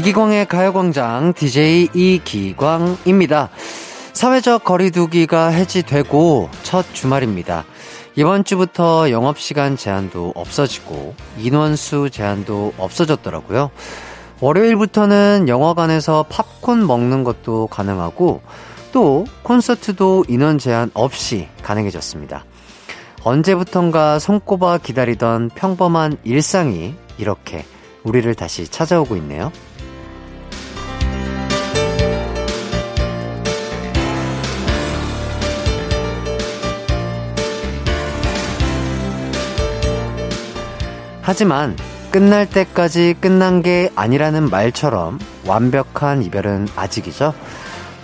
[0.00, 3.50] 이기광의 가요광장 DJ 이기광입니다.
[4.14, 7.66] 사회적 거리두기가 해지되고 첫 주말입니다.
[8.16, 13.70] 이번 주부터 영업시간 제한도 없어지고 인원수 제한도 없어졌더라고요.
[14.40, 18.40] 월요일부터는 영화관에서 팝콘 먹는 것도 가능하고
[18.92, 22.46] 또 콘서트도 인원 제한 없이 가능해졌습니다.
[23.22, 27.66] 언제부턴가 손꼽아 기다리던 평범한 일상이 이렇게
[28.02, 29.52] 우리를 다시 찾아오고 있네요.
[41.22, 41.76] 하지만
[42.10, 47.34] 끝날 때까지 끝난 게 아니라는 말처럼 완벽한 이별은 아직이죠.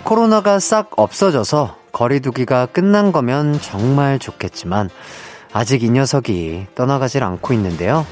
[0.03, 4.89] 코로나가 싹 없어져서 거리두기가 끝난 거면 정말 좋겠지만
[5.51, 8.05] 아직 이 녀석이 떠나가질 않고 있는데요.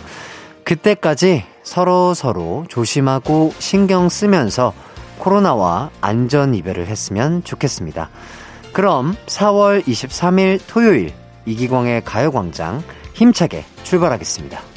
[0.66, 4.74] 그때까지 서로 서로 조심하고 신경 쓰면서
[5.20, 8.10] 코로나와 안전 이별을 했으면 좋겠습니다.
[8.74, 11.14] 그럼 4월 23일 토요일
[11.46, 14.75] 이기광의 가요광장 힘차게 출발하겠습니다.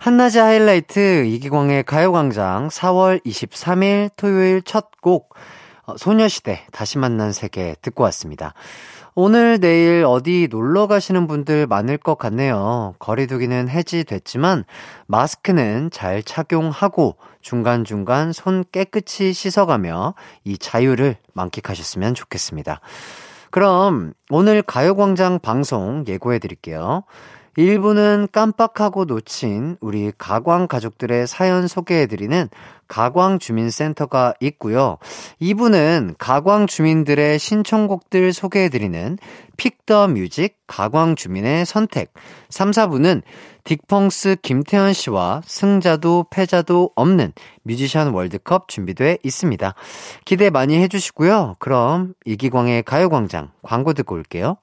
[0.00, 5.34] 한낮의 하이라이트 이기광의 가요광장 4월 23일 토요일 첫곡
[5.84, 8.54] 어, 소녀시대 다시 만난 세계 듣고 왔습니다.
[9.14, 12.94] 오늘 내일 어디 놀러 가시는 분들 많을 것 같네요.
[12.98, 14.64] 거리두기는 해지됐지만
[15.06, 22.80] 마스크는 잘 착용하고 중간중간 손 깨끗이 씻어가며 이 자유를 만끽하셨으면 좋겠습니다.
[23.50, 27.04] 그럼 오늘 가요광장 방송 예고해 드릴게요.
[27.58, 32.48] 1부는 깜빡하고 놓친 우리 가광 가족들의 사연 소개해드리는
[32.86, 34.98] 가광 주민센터가 있고요.
[35.40, 39.18] 2부는 가광 주민들의 신청곡들 소개해드리는
[39.56, 42.12] 픽더 뮤직 가광 주민의 선택.
[42.48, 43.22] 3, 4부는
[43.64, 47.32] 딕펑스 김태현 씨와 승자도 패자도 없는
[47.62, 49.74] 뮤지션 월드컵 준비돼 있습니다.
[50.24, 51.56] 기대 많이 해주시고요.
[51.58, 54.56] 그럼 이기광의 가요광장 광고 듣고 올게요.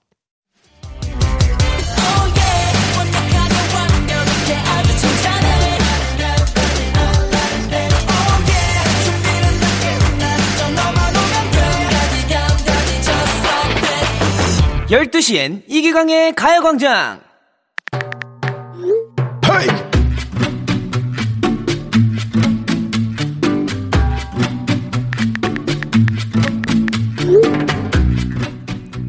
[14.89, 17.19] 12시엔 이기광의 가요광장!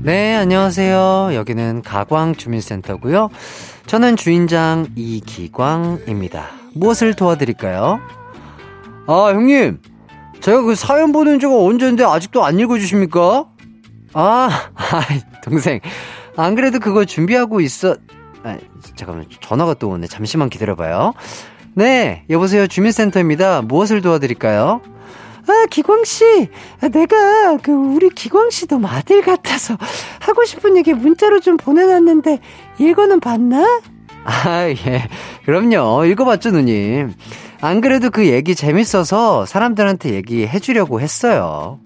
[0.02, 1.30] 네, 안녕하세요.
[1.34, 3.28] 여기는 가광주민센터고요.
[3.86, 6.46] 저는 주인장 이기광입니다.
[6.74, 8.00] 무엇을 도와드릴까요?
[9.06, 9.80] 아, 형님.
[10.40, 13.46] 제가 그 사연 보낸 지가 언제인데 아직도 안 읽어주십니까?
[14.14, 15.02] 아, 아,
[15.48, 15.80] 동생.
[16.36, 17.96] 안 그래도 그거 준비하고 있어.
[18.44, 18.56] 아,
[18.96, 20.06] 잠깐만, 전화가 또 오네.
[20.06, 21.14] 잠시만 기다려봐요.
[21.74, 22.66] 네, 여보세요.
[22.66, 23.62] 주민센터입니다.
[23.62, 24.80] 무엇을 도와드릴까요?
[25.46, 26.48] 아, 기광씨.
[26.80, 29.76] 아, 내가 그 우리 기광씨 너 아들 같아서
[30.20, 32.40] 하고 싶은 얘기 문자로 좀 보내놨는데
[32.78, 33.80] 읽어는 봤나?
[34.24, 35.08] 아, 예.
[35.46, 36.04] 그럼요.
[36.04, 37.14] 읽어봤죠, 누님.
[37.60, 41.80] 안 그래도 그 얘기 재밌어서 사람들한테 얘기해 주려고 했어요.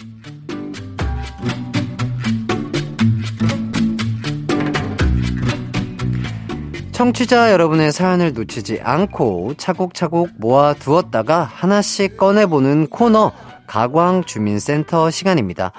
[7.03, 13.33] 청취자 여러분의 사연을 놓치지 않고 차곡차곡 모아 두었다가 하나씩 꺼내보는 코너
[13.67, 15.73] 가광 주민센터 시간입니다.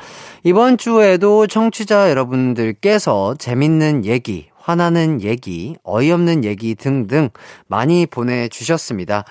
[0.43, 7.29] 이번 주에도 청취자 여러분들께서 재밌는 얘기, 화나는 얘기, 어이없는 얘기 등등
[7.67, 9.23] 많이 보내주셨습니다.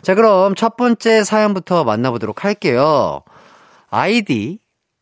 [0.00, 3.22] 자, 그럼 첫 번째 사연부터 만나보도록 할게요.
[3.90, 4.60] 아이디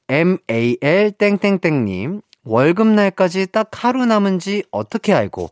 [0.09, 5.51] MAL 땡땡땡님 월급날까지 딱 하루 남은 지 어떻게 알고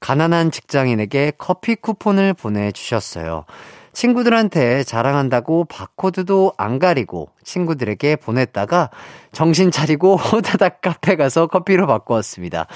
[0.00, 3.44] 가난한 직장인에게 커피 쿠폰을 보내주셨어요.
[3.92, 8.90] 친구들한테 자랑한다고 바코드도 안 가리고 친구들에게 보냈다가
[9.32, 12.66] 정신 차리고 호다닥 카페 가서 커피로 바꾸었습니다.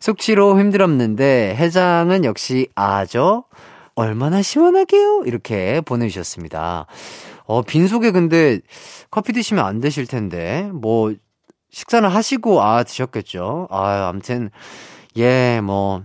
[0.00, 3.44] 숙취로 힘들었는데 해장은 역시 아죠?
[3.94, 5.24] 얼마나 시원하게요?
[5.26, 6.86] 이렇게 보내주셨습니다.
[7.44, 8.60] 어, 빈속에 근데
[9.10, 11.12] 커피 드시면 안 되실 텐데, 뭐,
[11.70, 13.68] 식사는 하시고, 아, 드셨겠죠?
[13.70, 14.50] 아, 아무튼,
[15.16, 16.02] 예, 뭐,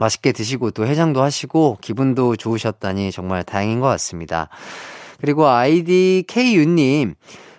[0.00, 4.48] 맛있게 드시고 또 해장도 하시고 기분도 좋으셨다니 정말 다행인 것 같습니다.
[5.20, 7.14] 그리고 아이디 K유님,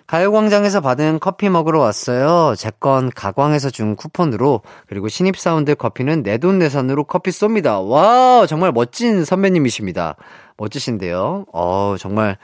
[0.08, 2.54] 가요광장에서 받은 커피 먹으러 왔어요.
[2.56, 7.88] 제 건 가광에서 준 쿠폰으로, 그리고 신입사원들 커피는 내돈내산으로 커피 쏩니다.
[7.88, 10.16] 와, 정말 멋진 선배님이십니다.
[10.56, 11.46] 멋지신데요.
[11.52, 12.36] 어, 정말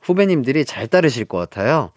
[0.00, 1.90] 후배님들이 잘 따르실 것 같아요.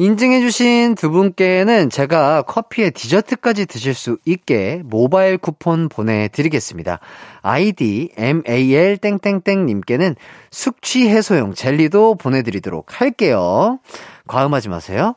[0.00, 7.00] 인증해주신 두 분께는 제가 커피에 디저트까지 드실 수 있게 모바일 쿠폰 보내드리겠습니다.
[7.42, 10.14] 아이디 MAL 땡땡땡님께는
[10.52, 13.80] 숙취 해소용 젤리도 보내드리도록 할게요.
[14.28, 15.16] 과음하지 마세요.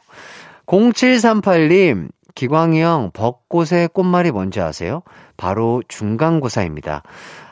[0.66, 5.04] 0738님, 기광이 형, 벚꽃의 꽃말이 뭔지 아세요?
[5.38, 7.04] 바로 중간고사입니다.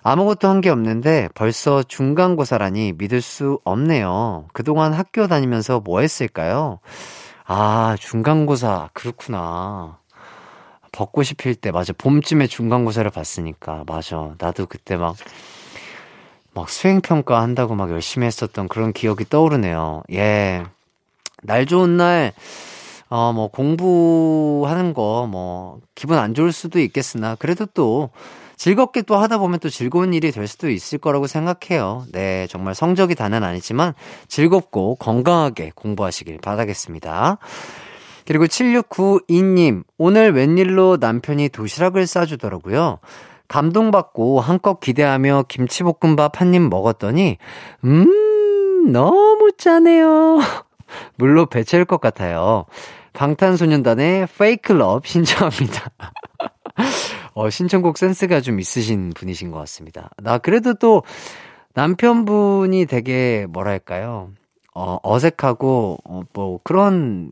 [0.01, 4.47] 아무것도 한 게 없는데 벌써 중간고사라니 믿을 수 없네요.
[4.53, 6.79] 그동안 학교 다니면서 뭐 했을까요?
[7.51, 8.91] 아, 중간고사.
[8.93, 9.97] 그렇구나.
[10.91, 11.93] 벚꽃이 필 때, 맞아.
[11.97, 13.85] 봄쯤에 중간고사를 봤으니까.
[13.87, 14.35] 맞아.
[14.37, 15.15] 나도 그때 막,
[16.53, 20.03] 막 수행평가 한다고 막 열심히 했었던 그런 기억이 떠오르네요.
[20.13, 20.63] 예.
[21.41, 22.33] 날 좋은 날,
[23.09, 28.11] 어, 뭐, 공부하는 거, 뭐, 기분 안 좋을 수도 있겠으나, 그래도 또,
[28.59, 32.03] 즐겁게 또 하다 보면 또 즐거운 일이 될 수도 있을 거라고 생각해요.
[32.11, 33.93] 네, 정말 성적이 다는 아니지만
[34.27, 37.37] 즐겁고 건강하게 공부하시길 바라겠습니다.
[38.27, 42.99] 그리고 7692님, 오늘 웬일로 남편이 도시락을 싸주더라고요.
[43.47, 47.37] 감동받고 한껏 기대하며 김치볶음밥 한 입 먹었더니,
[47.85, 50.39] 음, 너무 짜네요.
[51.15, 52.65] 물로 배채울 것 같아요.
[53.13, 55.91] 방탄소년단의 페이크 럽 신청합니다.
[57.39, 60.09] 어, 신청곡 센스가 좀 있으신 분이신 것 같습니다.
[60.17, 61.03] 나 그래도 또
[61.73, 64.31] 남편분이 되게 뭐랄까요.
[64.75, 67.31] 어, 어색하고, 어, 뭐, 그런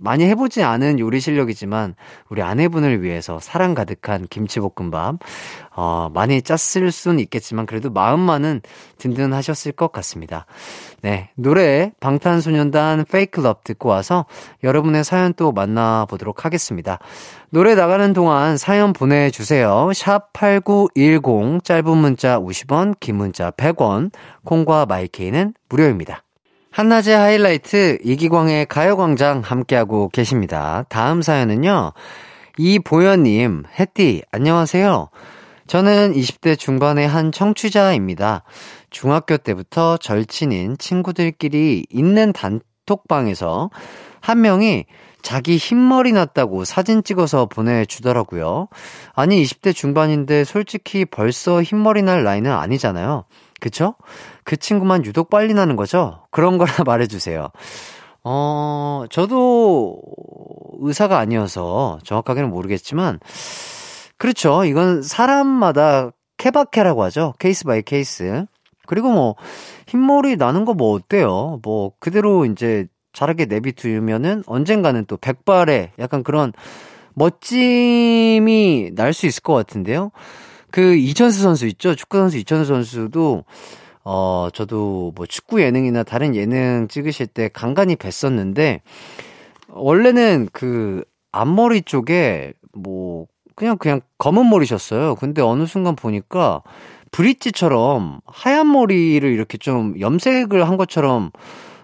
[0.00, 1.94] 많이 해보지 않은 요리 실력이지만
[2.28, 5.18] 우리 아내분을 위해서 사랑 가득한 김치볶음밥
[5.76, 8.62] 어, 많이 짰을 수는 있겠지만 그래도 마음만은
[8.98, 10.46] 든든하셨을 것 같습니다.
[11.02, 14.26] 네 노래 방탄소년단 페이크 럽 듣고 와서
[14.64, 16.98] 여러분의 사연 또 만나보도록 하겠습니다.
[17.50, 19.90] 노래 나가는 동안 사연 보내주세요.
[19.94, 24.12] 샵 8910 짧은 문자 50원 긴 문자 100원
[24.44, 26.22] 콩과 마이케이는 무료입니다.
[26.72, 30.84] 한낮의 하이라이트 이기광의 가요광장 함께하고 계십니다.
[30.88, 31.92] 다음 사연은요.
[32.58, 35.08] 이보현님, 햇띠, 안녕하세요.
[35.66, 38.44] 저는 20대 중반의 한 청취자입니다.
[38.90, 43.70] 중학교 때부터 절친인 친구들끼리 있는 단톡방에서
[44.20, 44.84] 한 명이
[45.22, 48.68] 자기 흰머리 났다고 사진 찍어서 보내주더라고요.
[49.14, 53.24] 아니, 20대 중반인데 솔직히 벌써 흰머리 날 나이는 아니잖아요.
[53.60, 53.94] 그쵸?
[54.44, 56.22] 그 친구만 유독 빨리 나는 거죠?
[56.30, 57.48] 그런 거라 말해주세요.
[58.24, 60.00] 어, 저도
[60.80, 63.20] 의사가 아니어서 정확하게는 모르겠지만,
[64.18, 64.64] 그렇죠.
[64.64, 67.34] 이건 사람마다 케바케라고 하죠.
[67.38, 68.44] case by case.
[68.86, 69.36] 그리고 뭐,
[69.88, 71.60] 흰머리 나는 거 뭐 어때요?
[71.62, 76.52] 뭐, 그대로 이제 자라게 내비두면은 언젠가는 또 백발에 약간 그런
[77.14, 80.10] 멋짐이 날 수 있을 것 같은데요.
[80.70, 81.94] 그 이천수 선수 있죠?
[81.94, 83.44] 축구 선수 이천수 선수도
[84.04, 88.80] 어 저도 뭐 축구 예능이나 다른 예능 찍으실 때 간간히 뵀었는데
[89.68, 95.16] 원래는 그 앞머리 쪽에 뭐 그냥 그냥 검은 머리셨어요.
[95.16, 96.62] 근데 어느 순간 보니까
[97.12, 101.30] 브릿지처럼 하얀 머리를 이렇게 좀 염색을 한 것처럼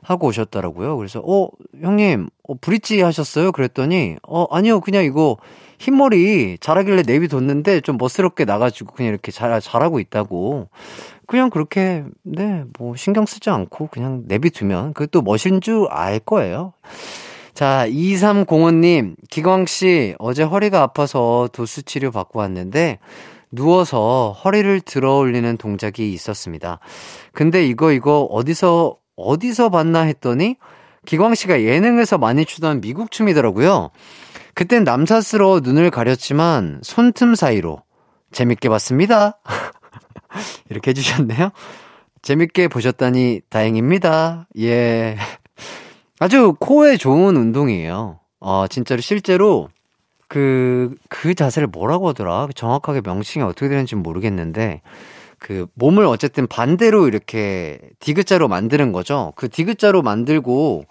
[0.02, 0.96] 하고 오셨더라고요.
[0.96, 1.48] 그래서 어
[1.80, 3.52] 형님 어 브릿지 하셨어요?
[3.52, 5.36] 그랬더니 어 아니요 그냥 이거
[5.78, 10.68] 흰머리 자라길래 내비뒀는데 좀 멋스럽게 나가지고 그냥 이렇게 잘, 잘하고 있다고.
[11.26, 16.72] 그냥 그렇게, 네, 뭐 신경 쓰지 않고 그냥 내비두면 그것도 멋인 줄 알 거예요.
[17.54, 22.98] 자, 2305님, 기광씨, 어제 허리가 아파서 도수 치료 받고 왔는데,
[23.50, 26.80] 누워서 허리를 들어 올리는 동작이 있었습니다.
[27.32, 30.56] 근데 이거, 이거 어디서, 어디서 봤나 했더니,
[31.06, 33.90] 기광씨가 예능에서 많이 추던 미국 춤이더라고요.
[34.56, 37.82] 그땐 남사스러워 눈을 가렸지만 손틈 사이로
[38.32, 39.38] 재밌게 봤습니다.
[40.70, 41.50] 이렇게 해주셨네요.
[42.22, 44.48] 재밌게 보셨다니 다행입니다.
[44.60, 45.18] 예.
[46.20, 48.18] 아주 코에 좋은 운동이에요.
[48.40, 49.68] 어, 진짜로 실제로
[50.26, 52.48] 그, 그 자세를 뭐라고 하더라?
[52.54, 54.80] 정확하게 명칭이 어떻게 되는지 모르겠는데,
[55.38, 59.34] 그 몸을 어쨌든 반대로 이렇게 디귿자로 만드는 거죠.
[59.36, 60.86] 그 디귿자로 만들고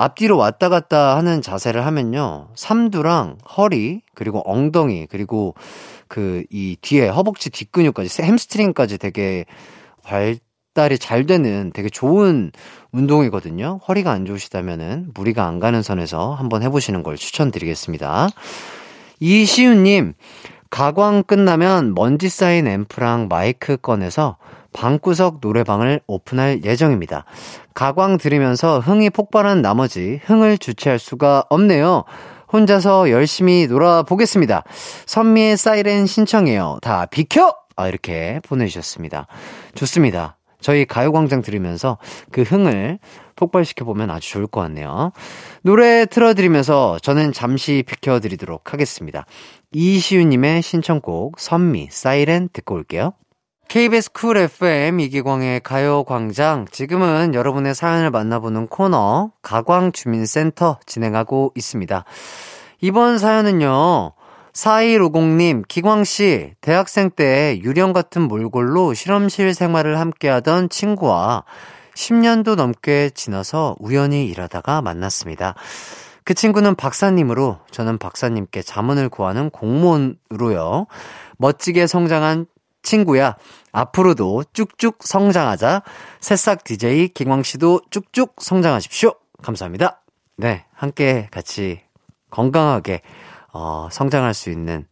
[0.00, 2.48] 앞뒤로 왔다 갔다 하는 자세를 하면요.
[2.54, 5.54] 삼두랑 허리, 그리고 엉덩이, 그리고
[6.08, 9.44] 그 이 뒤에 허벅지 뒷근육까지, 햄스트링까지 되게
[10.02, 12.50] 발달이 잘 되는 되게 좋은
[12.92, 13.80] 운동이거든요.
[13.86, 18.28] 허리가 안 좋으시다면은 무리가 안 가는 선에서 한번 해보시는 걸 추천드리겠습니다.
[19.20, 20.14] 이시윤님,
[20.70, 24.38] 가광 끝나면 먼지 쌓인 앰프랑 마이크 꺼내서
[24.72, 27.24] 방구석 노래방을 오픈할 예정입니다.
[27.74, 32.04] 가광 들으면서 흥이 폭발한 나머지 흥을 주체할 수가 없네요.
[32.52, 34.64] 혼자서 열심히 놀아보겠습니다.
[35.06, 36.78] 선미의 사이렌 신청해요.
[36.82, 37.54] 다 비켜!
[37.76, 39.26] 아, 이렇게 보내주셨습니다.
[39.74, 40.36] 좋습니다.
[40.60, 41.96] 저희 가요광장 들으면서
[42.30, 42.98] 그 흥을
[43.36, 45.12] 폭발시켜보면 아주 좋을 것 같네요.
[45.62, 49.24] 노래 틀어드리면서 저는 잠시 비켜드리도록 하겠습니다.
[49.72, 53.14] 이시우님의 신청곡 선미, 사이렌 듣고 올게요.
[53.70, 56.66] KBS 쿨 FM 이기광의 가요광장.
[56.72, 62.04] 지금은 여러분의 사연을 만나보는 코너, 가광주민센터 진행하고 있습니다.
[62.80, 64.10] 이번 사연은요,
[64.52, 71.44] 4150님, 기광씨, 대학생 때 유령 같은 몰골로 실험실 생활을 함께 하던 친구와
[71.94, 75.54] 10년도 넘게 지나서 우연히 일하다가 만났습니다.
[76.24, 80.88] 그 친구는 박사님으로, 저는 박사님께 자문을 구하는 공무원으로요.
[81.38, 82.46] 멋지게 성장한
[82.82, 83.36] 친구야.
[83.72, 85.82] 앞으로도 쭉쭉 성장하자.
[86.20, 89.14] 새싹 DJ 김광 씨도 쭉쭉 성장하십시오.
[89.42, 90.02] 감사합니다.
[90.36, 91.80] 네, 함께 같이
[92.30, 93.02] 건강하게
[93.52, 94.86] 어, 성장할 수 있는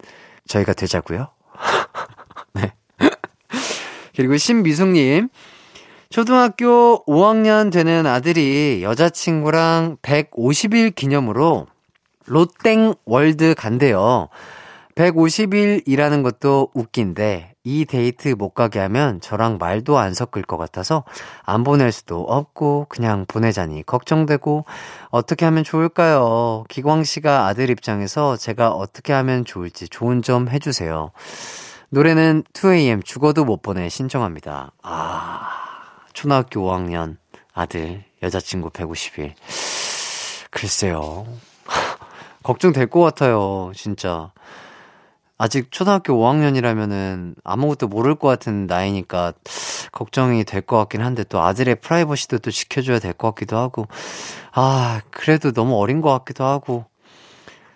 [0.46, 1.28] 저희가 되자고요.
[2.54, 2.72] 네.
[4.16, 5.28] 그리고 신미숙님,
[6.10, 11.66] 초등학교 5학년 되는 아들이 여자친구랑 150일 기념으로
[12.26, 14.28] 롯땡 월드 간대요.
[14.94, 21.04] 150일이라는 것도 웃긴데 이 데이트 못 가게 하면 저랑 말도 안 섞을 것 같아서
[21.42, 24.64] 안 보낼 수도 없고 그냥 보내자니 걱정되고
[25.10, 26.64] 어떻게 하면 좋을까요?
[26.70, 31.10] 기광 씨가 아들 입장에서 제가 어떻게 하면 좋을지 조언 좀 해주세요.
[31.90, 34.72] 노래는 2AM 죽어도 못 보내 신청합니다.
[34.82, 35.50] 아,
[36.14, 37.18] 초등학교 5학년
[37.52, 39.34] 아들 여자친구 150일.
[40.50, 41.26] 글쎄요.
[42.42, 44.32] 걱정될 것 같아요, 진짜.
[45.40, 49.32] 아직 초등학교 5학년이라면은 아무것도 모를 것 같은 나이니까
[49.92, 53.86] 걱정이 될 것 같긴 한데 또 아들의 프라이버시도 또 지켜줘야 될 것 같기도 하고.
[54.52, 56.86] 아 그래도 너무 어린 것 같기도 하고.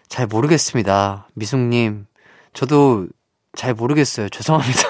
[0.09, 2.07] 잘 모르겠습니다 미숙님.
[2.53, 3.07] 저도
[3.55, 4.29] 잘 모르겠어요.
[4.31, 4.81] 죄송합니다.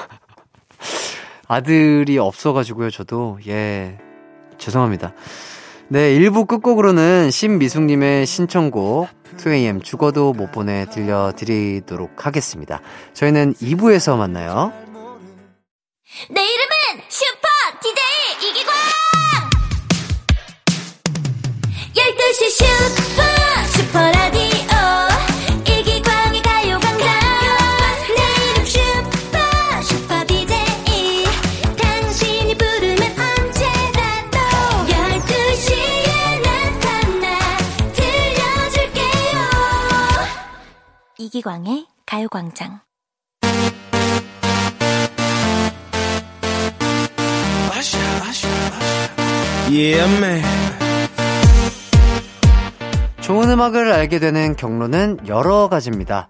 [1.47, 3.37] 아들이 없어가지고요 저도.
[3.47, 3.99] 예
[4.57, 5.13] 죄송합니다.
[5.89, 12.81] 네 1부 끝곡으로는 신미숙님의 신청곡 2AM 죽어도 못 보내 들려드리도록 하겠습니다.
[13.13, 14.71] 저희는 2부에서 만나요.
[16.29, 17.47] 내 이름은 슈퍼
[17.81, 18.73] DJ 이기광!
[21.95, 23.12] 12시 슈퍼
[41.33, 42.81] 이기광의 가요광장
[49.67, 50.43] Yeah, man.
[53.21, 56.27] 좋은 음악을 알게 되는 경로는 여러 가지입니다.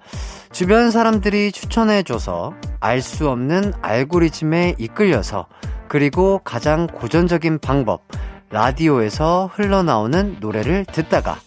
[0.53, 5.48] 주변 사람들이 추천해줘서 알 수 없는 알고리즘에 이끌려서
[5.89, 8.03] 그리고 가장 고전적인 방법,
[8.51, 11.38] 라디오에서 흘러나오는 노래를 듣다가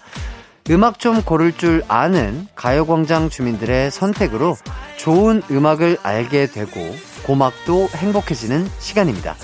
[0.68, 4.56] 음악 좀 고를 줄 아는 가요광장 주민들의 선택으로
[4.96, 6.80] 좋은 음악을 알게 되고
[7.22, 9.36] 고막도 행복해지는 시간입니다.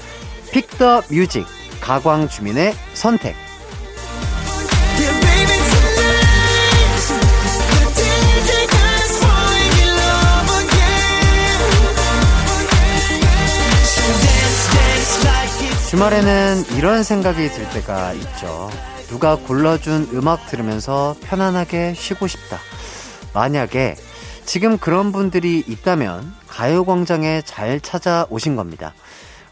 [0.50, 1.46] 픽더 뮤직
[1.80, 3.36] 가광 주민의 선택.
[15.88, 18.70] 주말에는 이런 생각이 들 때가 있죠.
[19.12, 22.56] 누가 골라준 음악 들으면서 편안하게 쉬고 싶다.
[23.34, 23.94] 만약에
[24.46, 28.94] 지금 그런 분들이 있다면 가요광장에 잘 찾아오신 겁니다.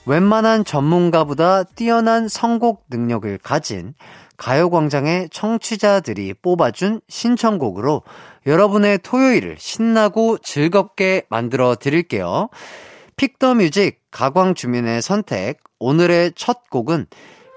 [0.07, 3.93] 웬만한 전문가보다 뛰어난 선곡 능력을 가진
[4.38, 8.02] 가요광장의 청취자들이 뽑아준 신청곡으로
[8.47, 12.49] 여러분의 토요일을 신나고 즐겁게 만들어 드릴게요.
[13.17, 17.09] 픽더 뮤직 가광 주민의 선택 오늘의 첫 곡은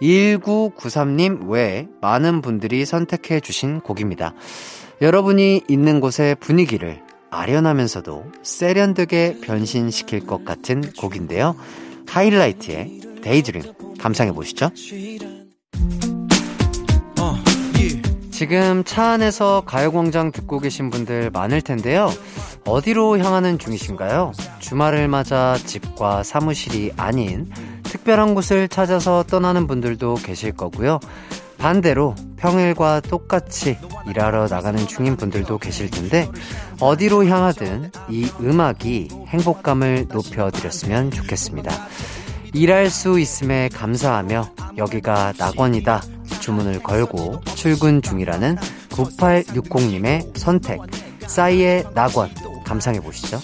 [0.02, 4.34] 1993님 외에 많은 분들이 선택해 주신 곡입니다.
[5.02, 11.56] 여러분이 있는 곳의 분위기를 아련하면서도 세련되게 변신시킬 것 같은 곡인데요.
[12.08, 13.64] 하이라이트의 Daydream
[13.98, 14.70] 감상해 보시죠.
[18.34, 22.10] 지금 차 안에서 가요광장 듣고 계신 분들 많을 텐데요.
[22.66, 24.34] 어디로 향하는 중이신가요?
[24.58, 27.48] 주말을 맞아 집과 사무실이 아닌
[27.84, 31.00] 특별한 곳을 찾아서 떠나는 분들도 계실 거고요.
[31.60, 33.78] 반대로 평일과 똑같이
[34.10, 36.28] 일하러 나가는 중인 분들도 계실 텐데
[36.80, 41.72] 어디로 향하든 이 음악이 행복감을 높여드렸으면 좋겠습니다.
[42.54, 46.02] 일할 수 있음에 감사하며 여기가 낙원이다
[46.40, 48.58] 주문을 걸고 출근 중이라는
[48.90, 50.80] 9860님의 선택
[51.26, 52.30] 싸이의 낙원
[52.64, 53.40] 감상해 보시죠.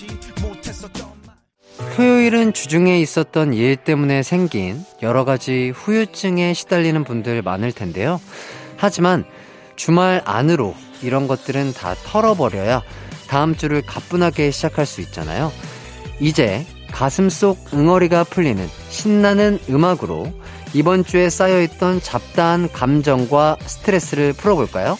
[1.95, 8.21] 토요일은 주중에 있었던 일 때문에 생긴 여러 가지 후유증에 시달리는 분들 많을 텐데요.
[8.77, 9.25] 하지만
[9.75, 12.83] 주말 안으로 이런 것들은 다 털어버려야
[13.27, 15.51] 다음 주를 가뿐하게 시작할 수 있잖아요.
[16.19, 20.31] 이제 가슴 속 응어리가 풀리는 신나는 음악으로
[20.73, 24.97] 이번 주에 쌓여있던 잡다한 감정과 스트레스를 풀어볼까요?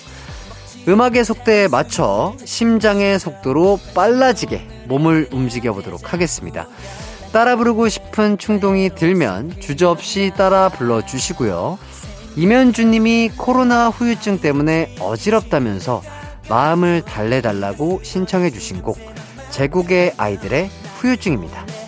[0.88, 6.68] 음악의 속도에 맞춰 심장의 속도로 빨라지게 몸을 움직여 보도록 하겠습니다.
[7.32, 11.78] 따라 부르고 싶은 충동이 들면 주저없이 따라 불러주시고요.
[12.36, 16.02] 이면주님이 코로나 후유증 때문에 어지럽다면서
[16.50, 18.98] 마음을 달래달라고 신청해주신 곡,
[19.52, 21.79] 제국의 아이들의 후유증입니다.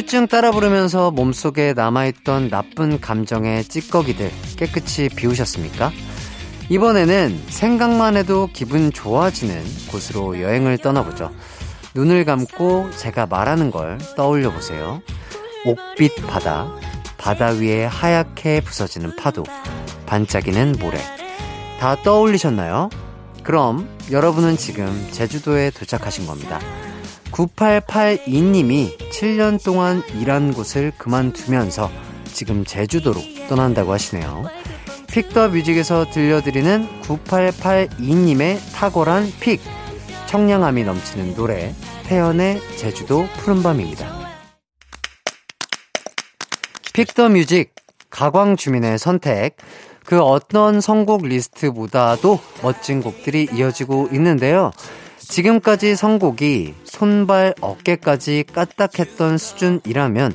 [0.00, 5.92] 후유증 따라 부르면서 몸속에 남아있던 나쁜 감정의 찌꺼기들 깨끗이 비우셨습니까?
[6.70, 11.30] 이번에는 생각만 해도 기분 좋아지는 곳으로 여행을 떠나보죠.
[11.94, 15.02] 눈을 감고 제가 말하는 걸 떠올려 보세요.
[15.66, 16.72] 옥빛 바다,
[17.18, 19.44] 바다 위에 하얗게 부서지는 파도,
[20.06, 20.98] 반짝이는 모래.
[21.78, 22.88] 다 떠올리셨나요?
[23.42, 26.58] 그럼 여러분은 지금 제주도에 도착하신 겁니다.
[27.32, 31.90] 9882님이 7년 동안 일한 곳을 그만두면서
[32.32, 34.44] 지금 제주도로 떠난다고 하시네요.
[35.08, 39.60] Pick the Music에서 들려드리는 9882님의 탁월한 pick.
[40.26, 44.06] 청량함이 넘치는 노래, 태연의 제주도 푸른밤입니다.
[46.92, 47.74] Pick the Music,
[48.10, 49.56] 가광 주민의 선택.
[50.04, 54.72] 그 어떤 선곡 리스트보다도 멋진 곡들이 이어지고 있는데요.
[55.30, 60.34] 지금까지 선곡이 손발 어깨까지 까딱했던 수준이라면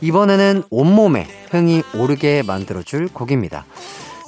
[0.00, 3.64] 이번에는 온몸에 흥이 오르게 만들어줄 곡입니다.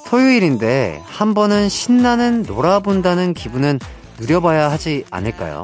[0.07, 3.79] 토요일인데 한 번은 신나는 놀아본다는 기분은
[4.19, 5.63] 누려봐야 하지 않을까요?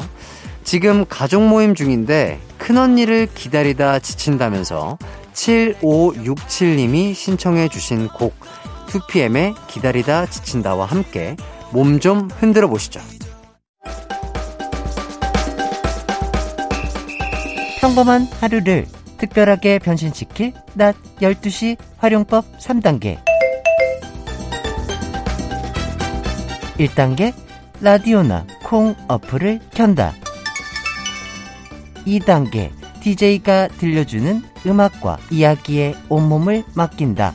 [0.65, 4.97] 지금 가족 모임 중인데 큰언니를 기다리다 지친다면서
[5.33, 8.35] 7567님이 신청해 주신 곡
[8.87, 11.37] 2PM의 기다리다 지친다와 함께
[11.71, 12.99] 몸 좀 흔들어 보시죠.
[17.81, 18.85] 평범한 하루를
[19.17, 23.17] 특별하게 변신시킬 낮 12시 활용법 3단계.
[26.77, 27.33] 1단계
[27.81, 30.13] 라디오나 콩 어플을 켠다.
[32.05, 32.69] 2단계
[33.01, 37.33] DJ가 들려주는 음악과 이야기에 온몸을 맡긴다.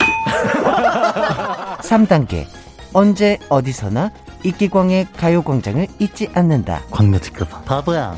[1.81, 2.47] 3단계
[2.93, 4.13] 언제 어디서나
[4.45, 6.83] 이기광의 가요광장을 잊지 않는다.
[6.93, 7.63] 광며 듣겨봐.
[7.63, 8.17] 바보야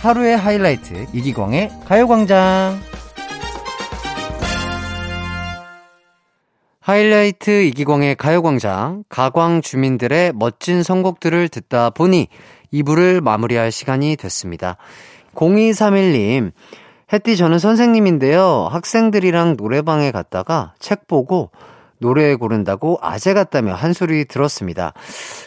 [0.00, 2.78] 하루의 하이라이트 이기광의 가요광장
[6.80, 12.28] 하이라이트 이기광의 가요광장 가광 주민들의 멋진 선곡들을 듣다 보니
[12.72, 14.76] 2부를 마무리할 시간이 됐습니다.
[15.34, 16.52] 0231님
[17.12, 18.68] 햇띠 저는 선생님인데요.
[18.70, 21.50] 학생들이랑 노래방에 갔다가 책 보고
[22.00, 24.92] 노래 고른다고 아재 같다며 한 소리 들었습니다.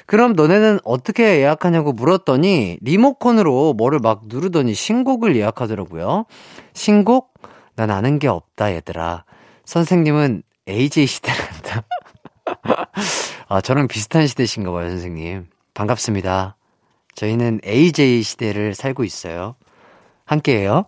[0.06, 6.26] 그럼 너네는 어떻게 예약하냐고 물었더니 리모컨으로 뭐를 막 누르더니 신곡을 예약하더라고요.
[6.74, 7.34] 신곡?
[7.76, 9.24] 난 아는 게 없다 얘들아.
[9.66, 11.84] 선생님은 AJ 시대란다.
[13.48, 15.48] 아, 저랑 비슷한 시대신가 봐요, 선생님.
[15.74, 16.56] 반갑습니다.
[17.16, 19.56] 저희는 AJ 시대를 살고 있어요.
[20.26, 20.86] 함께해요.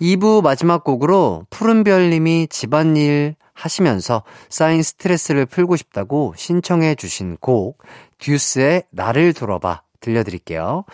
[0.00, 7.78] 2부 마지막 곡으로 푸른별님이 집안일 하시면서 쌓인 스트레스를 풀고 싶다고 신청해 주신 곡
[8.18, 10.84] 듀스의 나를 돌아봐 들려드릴게요.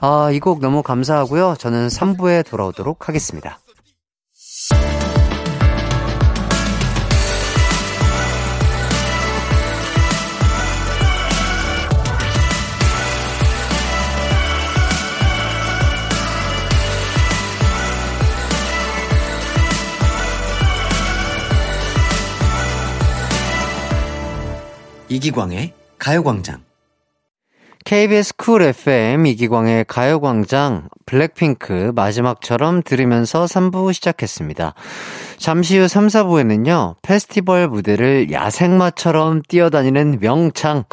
[0.00, 1.54] 아, 이 곡 너무 감사하고요.
[1.58, 3.58] 저는 3부에 돌아오도록 하겠습니다.
[25.10, 26.62] 이기광의 가요광장
[27.86, 34.74] KBS Cool FM 이기광의 가요광장 블랙핑크 마지막처럼 들으면서 3부 시작했습니다.
[35.38, 40.84] 잠시 후 3, 4부에는요, 페스티벌 무대를 야생마처럼 뛰어다니는 명창,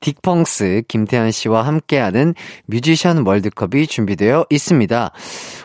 [0.00, 2.34] 딕펑스 김태현 씨와 함께하는
[2.66, 5.12] 뮤지션 월드컵이 준비되어 있습니다.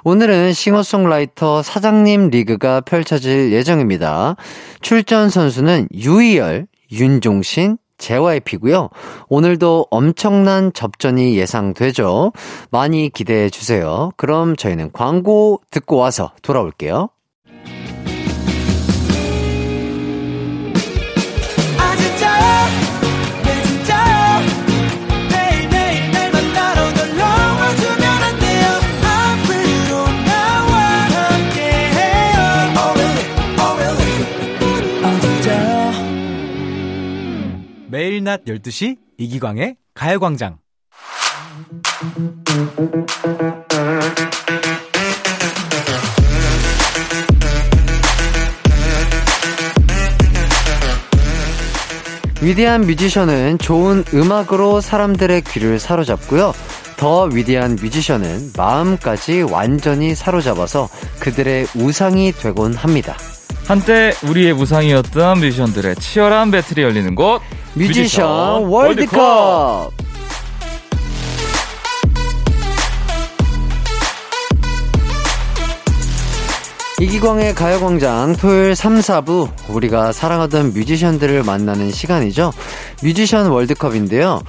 [0.03, 4.35] 오늘은 싱어송라이터 사장님 리그가 펼쳐질 예정입니다.
[4.81, 8.89] 출전 선수는 유이열, 윤종신, JYP고요.
[9.29, 12.31] 오늘도 엄청난 접전이 예상되죠.
[12.71, 14.11] 많이 기대해 주세요.
[14.17, 17.09] 그럼 저희는 광고 듣고 와서 돌아올게요.
[38.25, 40.57] 낮 12시 이기광의 가요광장.
[52.41, 56.51] 위대한 뮤지션은 좋은 음악으로 사람들의 귀를 사로잡고요.
[56.97, 63.17] 더 위대한 뮤지션은 마음까지 완전히 사로잡아서 그들의 우상이 되곤 합니다.
[63.67, 67.41] 한때 우리의 우상이었던 뮤지션들의 치열한 배틀이 열리는 곳
[67.73, 69.91] 뮤지션 월드컵!
[77.01, 82.53] 이기광의 가요광장 토요일 3, 4부 우리가 사랑하던 뮤지션들을 만나는 시간이죠.
[83.03, 84.41] 뮤지션 월드컵인데요.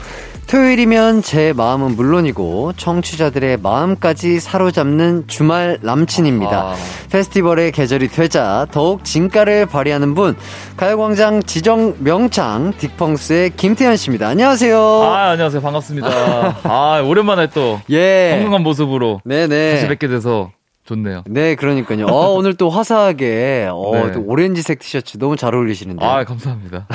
[0.47, 6.57] 토요일이면 제 마음은 물론이고 청취자들의 마음까지 사로잡는 주말 남친입니다.
[6.57, 6.75] 아.
[7.11, 10.37] 페스티벌의 계절이 되자 더욱 진가를 발휘하는 분
[10.77, 14.29] 가요광장 지정 명창 딕펑스의 김태현 씨입니다.
[14.29, 14.79] 안녕하세요.
[14.79, 16.09] 아 안녕하세요 반갑습니다
[16.63, 18.31] 아 오랜만에 또 예.
[18.37, 19.75] 건강한 모습으로 네네.
[19.75, 20.53] 다시 뵙게 돼서
[20.85, 22.07] 좋네요 네, 그러니까요.
[22.07, 24.13] 어, 오늘 또 화사하게, 어, 네.
[24.13, 26.05] 또 오렌지색 티셔츠 너무 잘 어울리시는데.
[26.07, 26.87] 아 감사합니다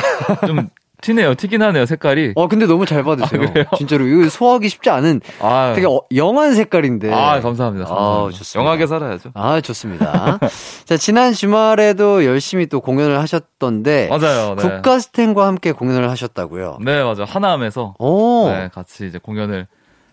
[0.47, 0.69] 좀
[1.01, 3.41] 튀네요 튀긴 하네요 색깔이 어, 근데 너무 잘 받으세요.
[3.71, 3.75] 아?
[3.75, 4.05] 진짜로.
[4.07, 7.11] 이거 소화하기 쉽지 않은 아, 되게 어, 영한 색깔인데.
[7.11, 7.91] 아 감사합니다, 감사합니다.
[7.93, 8.59] 아, 좋습니다.
[8.59, 10.39] 영하게 살아야죠 아, 좋습니다.
[10.85, 14.07] 자, 지난 주말에도 열심히 또 공연을 하셨던데.
[14.09, 14.61] 맞아요 네.
[14.61, 16.77] 국가스텐과 함께 공연을 하셨다고요.
[16.81, 18.49] 네 맞아 하나함에서 오.
[18.49, 19.67] 네, 같이 이제 공연을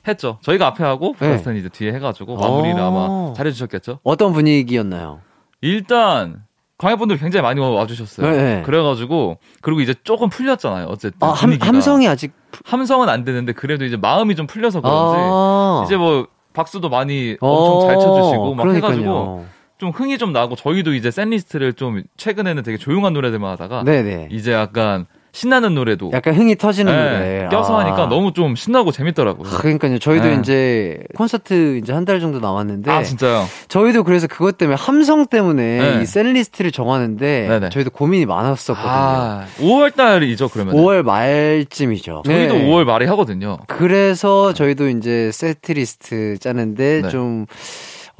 [0.07, 1.27] 했죠 저희가 앞에 하고 네.
[1.29, 2.87] 브라스탄 이제 뒤에 해가지고 마무리를 어.
[3.29, 5.20] 아마 잘해주셨겠죠 어떤 분위기였나요?
[5.61, 6.44] 일단
[6.78, 8.30] 광해분들 굉장히 많이 와주셨어요.
[8.30, 8.62] 네, 네.
[8.62, 10.86] 그래가지고 그리고 이제 조금 풀렸잖아요.
[10.86, 11.58] 어쨌든 아, 함.
[11.60, 12.32] 함성이 아직.
[12.64, 15.82] 함성은 안 되는데 그래도 이제 마음이 좀 풀려서 그런지 아.
[15.84, 18.92] 이제 뭐 박수도 많이 어, 엄청 잘 쳐주시고 막 그러니까요.
[18.92, 19.46] 해가지고
[19.78, 24.28] 좀 흥이 좀 나고 저희도 이제 샌리스트를 좀 최근에는 되게 조용한 노래들만 하다가 네네.
[24.30, 25.06] 이제 약간
[25.38, 27.48] 신나는 노래도 약간 흥이 터지는 네, 노래.
[27.48, 27.85] 껴서 아.
[27.85, 29.48] 하니까 너무 좀 신나고 재밌더라고요.
[29.48, 29.98] 아, 그러니까요.
[30.01, 30.38] 저희도 네.
[30.40, 33.44] 이제 콘서트 이제 한 달 정도 남았는데 아 진짜요?
[33.68, 36.03] 저희도 그래서 그것 때문에 함성 때문에 네.
[36.03, 37.68] 이 setlist를 정하는데 네네.
[37.68, 38.90] 저희도 고민이 많았었거든요.
[38.90, 40.74] 아 5월 달이죠 그러면.
[40.74, 42.22] 5월 말쯤이죠.
[42.27, 42.64] 저희도 네.
[42.64, 43.59] 5월 말에 하거든요.
[43.68, 47.09] 그래서 저희도 이제 setlist 짜는데 네.
[47.11, 47.46] 좀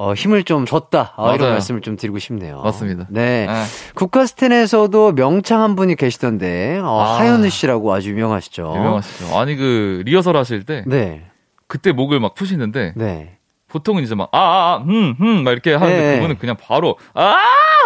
[0.01, 1.13] 어, 힘을 좀 줬다.
[1.17, 1.49] 아, 이런.
[1.51, 2.61] 말씀을 좀 드리고 싶네요.
[2.61, 3.05] 맞습니다.
[3.09, 3.45] 네.
[3.47, 3.53] 네.
[3.95, 7.19] 국가스텐에서도 명창 한 분이 계시던데 어, 아.
[7.19, 8.73] 하현우 씨라고 아주 유명하시죠.
[8.77, 9.37] 유명하시죠.
[9.37, 11.23] 아니 그 리허설 하실 때 네.
[11.67, 13.35] 그때 목을 막 푸시는데 네.
[13.67, 16.15] 보통은 이제 막 아, 아, 음, 음, 막 이렇게 하는데 네.
[16.15, 17.35] 그분은 그냥 바로 아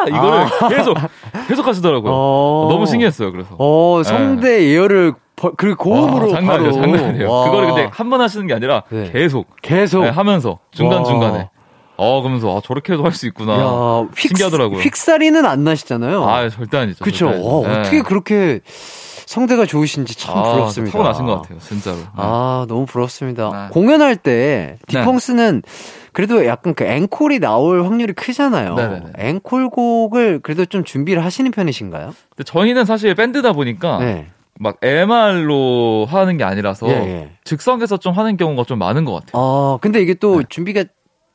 [0.07, 0.97] 이거를 계속
[1.47, 2.11] 계속 하시더라고요.
[2.13, 2.67] 어.
[2.71, 3.31] 너무 신기했어요.
[3.31, 6.71] 그래서 어, 성대 예열을 벌- 그 고음으로 와, 장난 아니에요.
[6.73, 7.29] 장난 아니에요.
[7.31, 7.45] 와.
[7.45, 9.11] 그거를 근데 한 번 하시는 게 아니라 네.
[9.11, 11.03] 계속 계속 네, 하면서 중간 와.
[11.05, 11.49] 중간에
[11.97, 13.53] 어 그러면서 아 저렇게도 할 수 있구나.
[13.53, 14.79] 야, 휙, 신기하더라고요.
[14.79, 16.23] 휙사리는 안 나시잖아요.
[16.27, 17.03] 아 절대 아니죠.
[17.03, 17.27] 아니죠.
[17.27, 17.79] 와, 네.
[17.79, 20.91] 어떻게 그렇게 성대가 좋으신지 참 아, 부럽습니다.
[20.97, 21.97] 타고 나신 것 같아요, 진짜로.
[21.97, 22.03] 네.
[22.15, 23.49] 아, 너무 부럽습니다.
[23.51, 23.73] 네.
[23.73, 25.61] 공연할 때 디펑스는
[26.11, 28.75] 그래도 약간 그 앵콜이 나올 확률이 크잖아요.
[28.75, 29.05] 네네네.
[29.17, 32.13] 앵콜곡을 그래도 좀 준비를 하시는 편이신가요?
[32.35, 34.27] 근데 저희는 사실 밴드다 보니까 네.
[34.59, 37.31] 막 MR로 하는 게 아니라서 예, 예.
[37.43, 39.31] 즉석에서 좀 하는 경우가 좀 많은 것 같아요.
[39.41, 40.45] 아, 근데 이게 또 네.
[40.49, 40.83] 준비가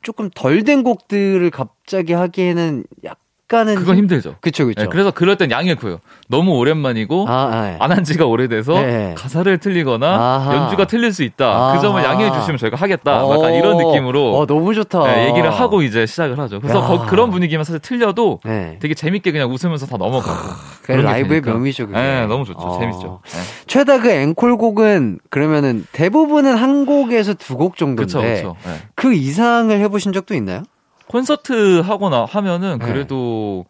[0.02, 4.34] 조금 덜 된 곡들을 갑자기 하기에는 약간 은 그건 힘들죠.
[4.42, 4.82] 그쵸, 그쵸.
[4.82, 6.00] 네, 그래서 그럴 땐 양해 구요.
[6.28, 7.76] 너무 오랜만이고 아, 네.
[7.80, 9.14] 안한 지가 오래돼서 네.
[9.16, 10.54] 가사를 틀리거나 아하.
[10.54, 11.46] 연주가 틀릴 수 있다.
[11.46, 11.72] 아하.
[11.74, 13.24] 그 점을 양해해 주시면 저희가 하겠다.
[13.24, 15.02] 어, 약간 이런 느낌으로 어, 너무 좋다.
[15.04, 16.60] 네, 얘기를 하고 이제 시작을 하죠.
[16.60, 16.86] 그래서 야.
[16.86, 18.76] 거- 그런 분위기면 사실 틀려도 네.
[18.80, 20.38] 되게 재밌게 그냥 웃으면서 다 넘어가고.
[20.82, 21.52] 그 라이브의 되니까.
[21.58, 21.98] 묘미죠, 그게.
[21.98, 22.58] 네, 너무 좋죠.
[22.60, 22.78] 어.
[22.78, 23.20] 재밌죠.
[23.24, 23.38] 네.
[23.66, 28.56] 최다 그 앵콜곡은 그러면은 대부분은 한 곡에서 두 곡 정도인데 그쵸, 그쵸.
[28.66, 28.82] 네.
[28.94, 30.62] 그 이상을 해보신 적도 있나요?
[31.08, 32.86] 콘서트 하거나 하면은 네.
[32.86, 33.64] 그래도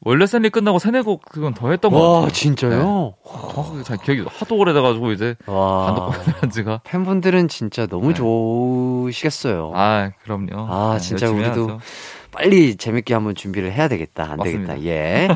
[0.00, 2.30] 원래 샌리 끝나고 세네 곡 그건 더 했던 것와 같아요.
[2.32, 3.14] 진짜요?
[3.26, 6.80] 정확하게 잘 기억이 하도 오래돼가지고 이제 와 단독 공연을 한 지가.
[6.84, 8.14] 팬분들은 진짜 너무 네.
[8.14, 9.72] 좋으시겠어요.
[9.74, 10.66] 아 그럼요.
[10.68, 11.80] 아, 네, 진짜 우리도 해야죠.
[12.36, 14.24] 빨리 재밌게 한번 준비를 해야 되겠다.
[14.32, 14.74] 안 맞습니다.
[14.74, 14.84] 되겠다.
[14.84, 15.28] 예.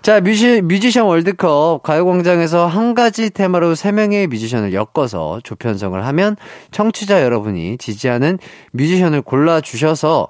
[0.00, 6.36] 자, 뮤지, 뮤지션 월드컵 가요광장에서 한 가지 테마로 세 명의 뮤지션을 엮어서 조편성을 하면
[6.70, 8.38] 청취자 여러분이 지지하는
[8.70, 10.28] 뮤지션을 골라 주셔서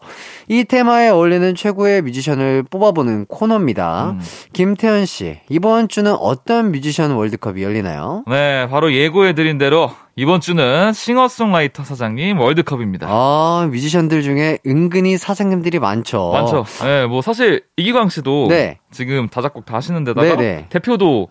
[0.48, 4.10] 이 테마에 어울리는 최고의 뮤지션을 뽑아보는 코너입니다.
[4.10, 4.20] 음.
[4.52, 8.22] 김태현 씨, 이번 주는 어떤 뮤지션 월드컵이 열리나요?
[8.28, 13.06] 네, 바로 예고해드린 대로 이번 주는 싱어송라이터 사장님 월드컵입니다.
[13.10, 16.30] 아, 뮤지션들 중에 은근히 사장님들이 많죠.
[16.32, 16.64] 많죠.
[16.84, 18.78] 네, 뭐 사실 이기광 씨도 네.
[18.92, 20.66] 지금 다작곡 다 하시는 데다가 네네.
[20.70, 21.28] 대표도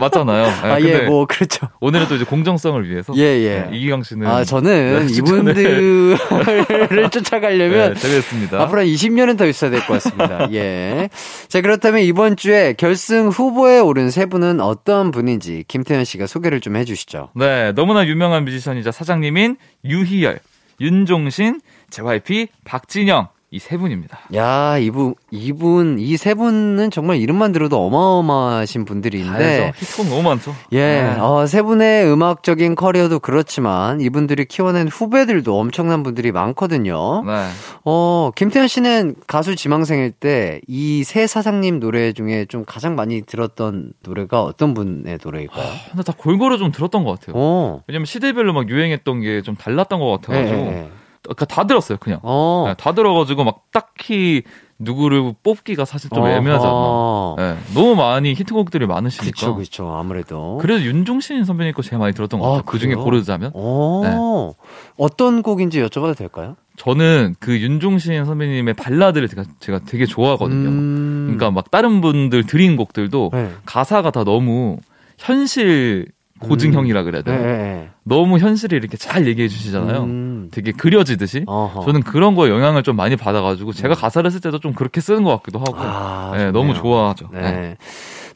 [0.00, 0.44] 맞잖아요.
[0.44, 1.68] 네, 아, 예, 근데 뭐, 그렇죠.
[1.80, 3.66] 오늘은 또 이제 공정성을 위해서 예, 예.
[3.70, 6.18] 네, 이기광 씨는 아, 저는 네, 이분들을
[7.10, 8.60] 쫓아가려면 네, 되겠습니다.
[8.60, 10.48] 앞으로 한 20년은 더 있어야 될 것 같습니다.
[10.52, 11.08] 예.
[11.48, 16.72] 자, 그렇다면 이번 주에 결승 후보에 오른 세 분은 어떤 분인지 김태현 씨가 소개를 좀
[16.76, 17.28] 해 주시죠.
[17.34, 20.40] 네, 너무나 유명한 뮤지션이자 사장님인 유희열,
[20.80, 24.18] 윤종신, JYP, 박진영 이 세 분입니다.
[24.34, 29.72] 야, 이분, 이분, 이 세 분은 정말 이름만 들어도 어마어마하신 분들인데.
[29.76, 30.54] 히트곡 너무 많죠.
[30.72, 31.16] 예, 네.
[31.20, 37.24] 어, 세 분의 음악적인 커리어도 그렇지만 이분들이 키워낸 후배들도 엄청난 분들이 많거든요.
[37.24, 37.46] 네.
[37.84, 43.92] 어, 김태현 씨는 가수 지망생일 때 이 세 사장님 노래 중에 좀 가장 많이 들었던
[44.02, 45.66] 노래가 어떤 분의 노래일까요?
[45.90, 47.34] 근데 다 골고루 좀 들었던 것 같아요.
[47.36, 50.88] 어, 왜냐면 시대별로 막 유행했던 게 좀 달랐던 것 예, 같아가지고 예.
[51.22, 52.20] 그러니까 다 들었어요 그냥.
[52.22, 54.42] 어, 네, 다 들어가지고 막 딱히
[54.78, 57.34] 누구를 뽑기가 사실 좀 애매하지 않나.
[57.38, 59.54] 네, 너무 많이 히트곡들이 많으시니까.
[59.54, 60.58] 그쵸, 아무래도.
[60.60, 62.64] 그래도 윤종신 선배님 거 제일 많이 들었던 것 아, 같아요.
[62.66, 62.94] 그 중에?
[62.94, 63.52] 고르자면.
[63.54, 64.54] 어,
[64.96, 66.56] 어떤 곡인지 여쭤봐도 될까요?
[66.76, 70.68] 저는 그 윤종신 선배님의 발라드를 제가, 제가 되게 좋아하거든요.
[70.68, 71.22] 음.
[71.26, 73.50] 그러니까 막 다른 분들 드린 곡들도 네.
[73.66, 74.78] 가사가 다 너무
[75.18, 76.06] 현실
[76.48, 77.42] 고증형이라 그래야 네, 되나?
[77.46, 80.02] 네, 너무 현실을 이렇게 잘 얘기해 주시잖아요.
[80.04, 80.48] 음.
[80.52, 81.44] 되게 그려지듯이.
[81.46, 81.84] 어허.
[81.84, 85.30] 저는 그런 거에 영향을 좀 많이 받아가지고 제가 가사를 쓸 때도 좀 그렇게 쓰는 것
[85.38, 85.74] 같기도 하고.
[85.76, 86.74] 아, 네, 너무.
[86.74, 87.28] 좋아하죠.
[87.32, 87.40] 네.
[87.40, 87.76] 네.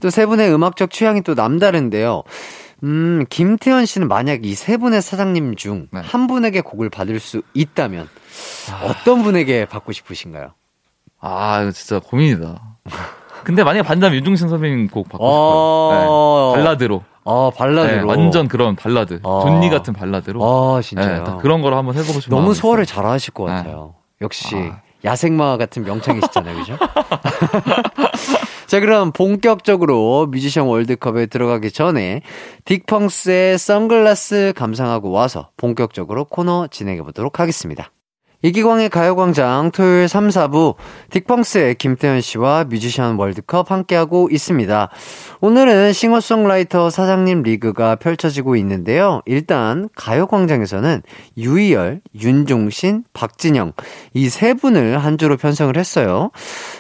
[0.01, 2.23] 또세 분의 음악적 취향이 또 남다른데요.
[2.85, 6.03] 음, 김태현 씨는 만약 이 세 분의 사장님 중한 네.
[6.29, 8.09] 분에게 곡을 받을 수 있다면
[8.71, 8.85] 아.
[8.85, 10.53] 어떤 분에게 받고 싶으신가요?
[11.21, 12.61] 아, 이거 진짜 고민이다.
[13.47, 15.93] 근데 만약에 반다면 윤종신 선배님 곡 받고 어.
[15.93, 16.57] 싶어요.
[16.57, 17.05] 네, 발라드로.
[17.23, 17.97] 어, 발라드로.
[17.97, 19.21] 네, 완전 그런 발라드.
[19.23, 19.43] 어.
[19.43, 20.43] 존니 같은 발라드로.
[20.43, 21.23] 아, 네, 진짜요.
[21.23, 22.97] 딱 그런 걸 한번 해보고 싶은 너무 소화를 있어요.
[22.97, 23.53] 잘하실 것 네.
[23.53, 23.95] 같아요.
[24.21, 24.81] 역시 아.
[25.05, 26.77] 야생마 같은 명창이시잖아요, 그죠?
[28.67, 32.23] 자, 그럼 본격적으로 뮤지션 월드컵에 들어가기 전에
[32.65, 37.93] 딕펑스의 선글라스 감상하고 와서 본격적으로 코너 진행해 보도록 하겠습니다.
[38.47, 40.77] 이기광의 가요광장 토요일 3, 4부
[41.11, 44.89] 딕펑스의 김태현 씨와 뮤지션 월드컵 함께하고 있습니다.
[45.41, 49.21] 오늘은 싱어송라이터 사장님 리그가 펼쳐지고 있는데요.
[49.27, 51.03] 일단 가요광장에서는
[51.37, 53.73] 유희열, 윤종신, 박진영
[54.15, 56.31] 이 세 분을 한 주로 편성을 했어요.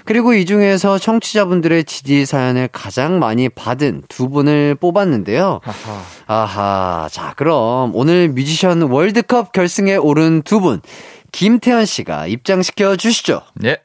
[0.05, 5.61] 그리고 이 중에서 청취자분들의 지지 사연을 가장 많이 받은 두 분을 뽑았는데요.
[6.29, 7.09] 아하.
[7.11, 10.81] 자, 그럼 오늘 뮤지션 월드컵 결승에 오른 두 분,
[11.33, 13.43] 김태현 씨가 입장시켜 주시죠.
[13.65, 13.79] 예.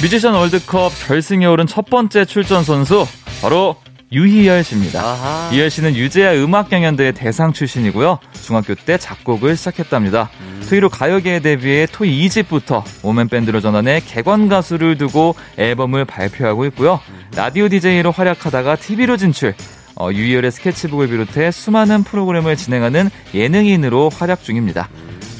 [0.00, 3.04] 뮤지션 월드컵 결승에 오른 첫 번째 출전 선수
[3.42, 3.76] 바로
[4.10, 5.00] 유희열 씨입니다.
[5.02, 5.50] 아하.
[5.52, 8.18] 이열 씨는 유재하 음악경연대회 대상 출신이고요.
[8.42, 10.30] 중학교 때 작곡을 시작했답니다.
[10.68, 17.00] 토이로 가요계에 데뷔해 토이 2집부터 원맨 밴드로 전환해 객원 가수를 두고 앨범을 발표하고 있고요.
[17.36, 19.54] 라디오 DJ로 활약하다가 TV로 진출.
[19.94, 24.88] 어, 유희열의 스케치북을 비롯해 수많은 프로그램을 진행하는 예능인으로 활약 중입니다.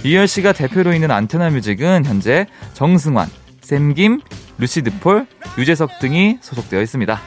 [0.04, 3.28] 유희열 씨가 대표로 있는 안테나 뮤직은 현재 정승환,
[3.62, 4.20] 샘김,
[4.58, 5.26] 루시드 폴,
[5.56, 7.20] 유재석 등이 소속되어 있습니다.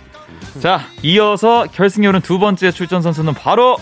[0.60, 3.78] 자, 이어서 결승에 오른 두 번째 출전 선수는 바로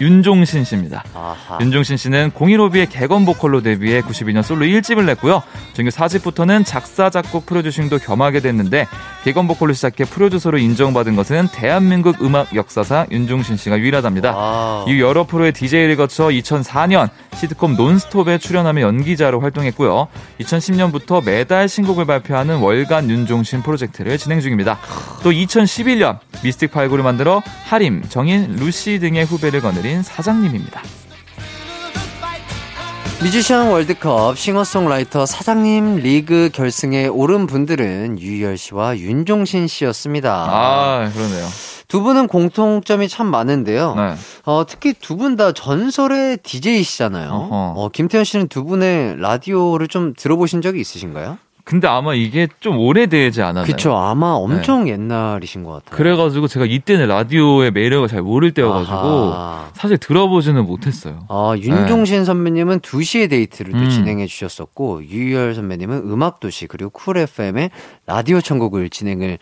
[0.00, 1.04] 윤종신 씨입니다.
[1.14, 1.58] 아하.
[1.60, 5.42] 윤종신 씨는 015B의 객원 보컬로 데뷔해 92년 솔로 1집을 냈고요.
[5.72, 8.86] 정규 4집부터는 작사, 작곡, 프로듀싱도 겸하게 됐는데
[9.24, 14.36] 객원 보컬로 시작해 프로듀서로 인정받은 것은 대한민국 음악 역사상 윤종신 씨가 유일하답니다.
[14.36, 14.90] Wow.
[14.90, 20.08] 이 여러 프로의 DJ를 거쳐 2004년 시트콤 논스톱에 출연하며 연기자로 활동했고요.
[20.40, 24.78] 2010년부터 매달 신곡을 발표하는 월간 윤종신 프로젝트를 진행 중입니다.
[25.22, 30.82] 또 2011년 미스틱 89를 만들어 하림, 정인, 루시 등의 후배를 거 느린 사장님입니다.
[33.22, 40.46] 뮤지션 월드컵 싱어송라이터 사장님 리그 결승에 오른 분들은 유희열 씨와 윤종신 씨였습니다.
[40.50, 41.46] 아, 그러네요.
[41.88, 43.94] 두 분은 공통점이 참 많은데요.
[43.94, 44.14] 네.
[44.44, 47.30] 어, 특히 두 분 다 전설의 DJ이시잖아요.
[47.30, 47.74] 어허.
[47.76, 51.36] 어, 김태현 씨는 두 분의 라디오를 좀 들어보신 적이 있으신가요?
[51.70, 53.64] 근데 아마 이게 좀 오래되지 않았나요?
[53.64, 53.94] 그쵸.
[53.96, 55.96] 아마 엄청 옛날이신 것 같아요.
[55.96, 59.68] 그래가지고 제가 이때는 라디오의 매력을 잘 모를 때여가지고 아하.
[59.74, 61.26] 사실 들어보지는 못했어요.
[61.28, 63.84] 아, 윤종신 선배님은 2시의 데이트를 또 네.
[63.84, 63.88] 음.
[63.90, 67.70] 진행해 주셨었고, 유희열 선배님은 음악도시, 그리고 쿨 FM의
[68.04, 69.38] 라디오 천국을 진행을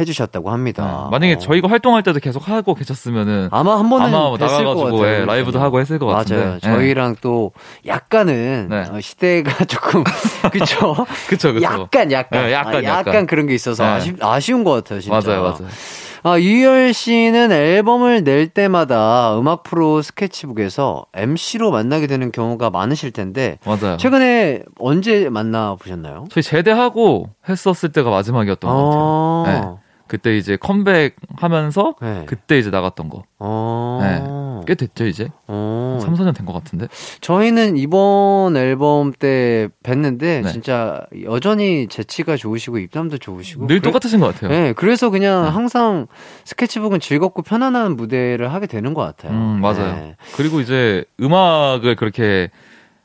[0.00, 1.04] 해 주셨다고 합니다.
[1.04, 1.10] 네.
[1.10, 1.38] 만약에 어.
[1.38, 5.06] 저희가 활동할 때도 계속 하고 계셨으면은 아마 한 번은 아마 뭐 나가가지고 같아요.
[5.06, 6.42] 예, 라이브도 하고 했을 것 같은데.
[6.42, 6.54] 맞아요.
[6.56, 6.60] 예.
[6.60, 7.52] 저희랑 또
[7.86, 8.84] 약간은 네.
[8.90, 10.02] 어, 시대가 조금
[10.52, 10.94] 그쵸?
[11.28, 11.62] 그쵸, 그쵸.
[11.62, 13.26] 약간 약간 네, 약간, 아, 약간 약간.
[13.26, 13.90] 그런 게 있어서 네.
[13.90, 15.00] 아쉬, 아쉬운 것 같아요.
[15.00, 15.20] 진짜.
[15.20, 15.68] 맞아요, 맞아요.
[16.24, 23.58] 아, 유열 씨는 앨범을 낼 때마다 음악 프로 스케치북에서 MC로 만나게 되는 경우가 많으실 텐데
[23.66, 23.96] 맞아요.
[23.96, 26.26] 최근에 언제 만나 보셨나요?
[26.30, 28.90] 저희 제대하고 했었을 때가 마지막이었던 것
[29.44, 29.60] 같아요.
[29.60, 29.81] 네.
[30.06, 32.24] 그때 이제 컴백 하면서 네.
[32.26, 33.24] 그때 이제 나갔던 거.
[33.38, 34.62] 어.
[34.66, 35.28] 꽤 됐죠, 이제?
[35.48, 35.98] 어.
[36.02, 36.86] 3, 4년 된 것 같은데?
[37.20, 40.42] 저희는 이번 앨범 때 뵀는데 네.
[40.44, 44.50] 진짜 여전히 재치가 좋으시고 입담도 좋으시고 늘 그래- 똑같으신 것 같아요.
[44.50, 45.48] 네, 그래서 그냥 네.
[45.50, 46.06] 항상
[46.44, 49.32] 스케치북은 즐겁고 편안한 무대를 하게 되는 것 같아요.
[49.32, 49.94] 음, 맞아요.
[49.96, 50.16] 네.
[50.36, 52.50] 그리고 이제 음악을 그렇게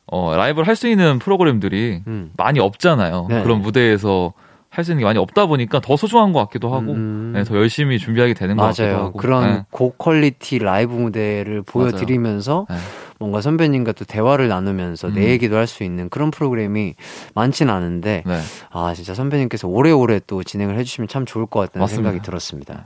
[0.10, 2.31] 어, 라이브를 할 수 있는 프로그램들이 음.
[2.38, 3.27] 많이 없잖아요.
[3.29, 3.43] 네.
[3.43, 4.33] 그런 무대에서
[4.77, 7.31] 할 수 있는 게 많이 없다 보니까 더 소중한 것 같기도 하고, 음.
[7.35, 8.97] 네, 더 열심히 준비하게 되는 것 같기도 맞아요.
[9.05, 9.17] 하고.
[9.17, 9.65] 그런 네.
[9.71, 12.75] 고퀄리티 라이브 무대를 보여드리면서 네.
[13.19, 15.29] 뭔가 선배님과 또 대화를 나누면서 내 음.
[15.29, 16.93] 얘기도 할 수 있는 그런 프로그램이
[17.33, 18.39] 많진 않은데 네.
[18.69, 22.09] 아 진짜 선배님께서 오래오래 또 진행을 해주시면 참 좋을 것 같다는 맞습니다.
[22.11, 22.85] 생각이 들었습니다.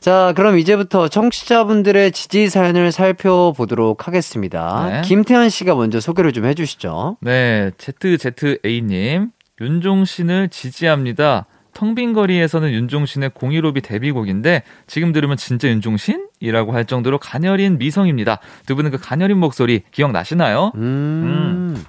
[0.00, 4.88] 자 그럼 이제부터 청취자분들의 지지 사연을 살펴보도록 하겠습니다.
[4.90, 5.02] 네.
[5.02, 7.18] 김태현 씨가 먼저 소개를 좀 해주시죠.
[7.20, 9.30] 네, ZZA님,
[9.60, 11.46] 윤종신을 지지합니다.
[11.74, 16.28] 텅빈 거리에서는 윤종신의 015비 데뷔곡인데 지금 들으면 진짜 윤종신?
[16.40, 18.40] 이라고 할 정도로 가녀린 미성입니다.
[18.66, 20.72] 두 분은 그 가녀린 목소리 기억나시나요?
[20.74, 21.82] 음.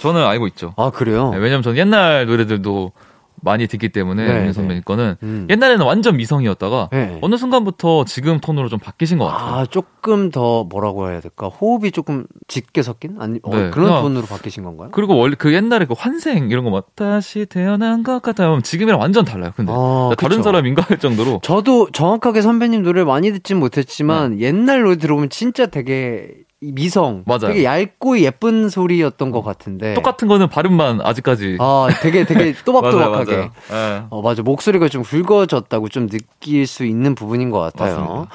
[0.00, 0.74] 저는 알고 있죠.
[0.76, 1.30] 아 그래요?
[1.30, 2.92] 네, 왜냐면 저는 옛날 노래들도
[3.42, 5.46] 많이 듣기 때문에 네, 윤 선배님 거는 음.
[5.50, 7.18] 옛날에는 완전 미성이었다가 네.
[7.22, 9.54] 어느 순간부터 지금 톤으로 좀 바뀌신 것 같아요.
[9.54, 11.48] 아 조금 더 뭐라고 해야 될까?
[11.48, 14.88] 호흡이 조금 짙게 섞인 아니 어, 네, 그런 그냥- 톤으로 바뀌신 건가요?
[14.92, 18.60] 그리고 원래 그 옛날에 그 환생 이런 거 막 다시 태어난 것 같아요.
[18.62, 19.52] 지금이랑 완전 달라요.
[19.56, 20.42] 근데 아, 다른 그쵸.
[20.44, 26.28] 사람인가 할 정도로 저도 정확하게 선배님 노래를 많이 듣진 못했지만 옛날 노래 들어보면 진짜 되게
[26.30, 27.48] 이 미성, 맞아요.
[27.48, 29.94] 되게 얇고 예쁜 소리였던 것 같은데.
[29.94, 33.36] 똑같은 거는 발음만 아직까지 아, 되게 되게 또박또박하게.
[33.36, 34.00] 맞아요, 맞아요.
[34.00, 34.06] 네.
[34.10, 34.42] 어, 맞아.
[34.42, 37.96] 목소리가 좀 굵어졌다고 좀 느낄 수 있는 부분인 것 같아요.
[37.98, 38.30] 맞습니다.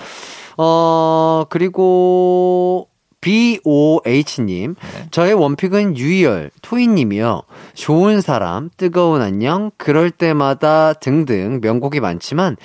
[0.57, 2.87] 어, 그리고
[3.21, 4.75] BOH님.
[4.75, 5.07] 네.
[5.09, 7.41] 저의 원픽은 유이열, 토이님이요.
[7.73, 12.55] 좋은 사람, 뜨거운 안녕, 그럴 때마다 등등 명곡이 많지만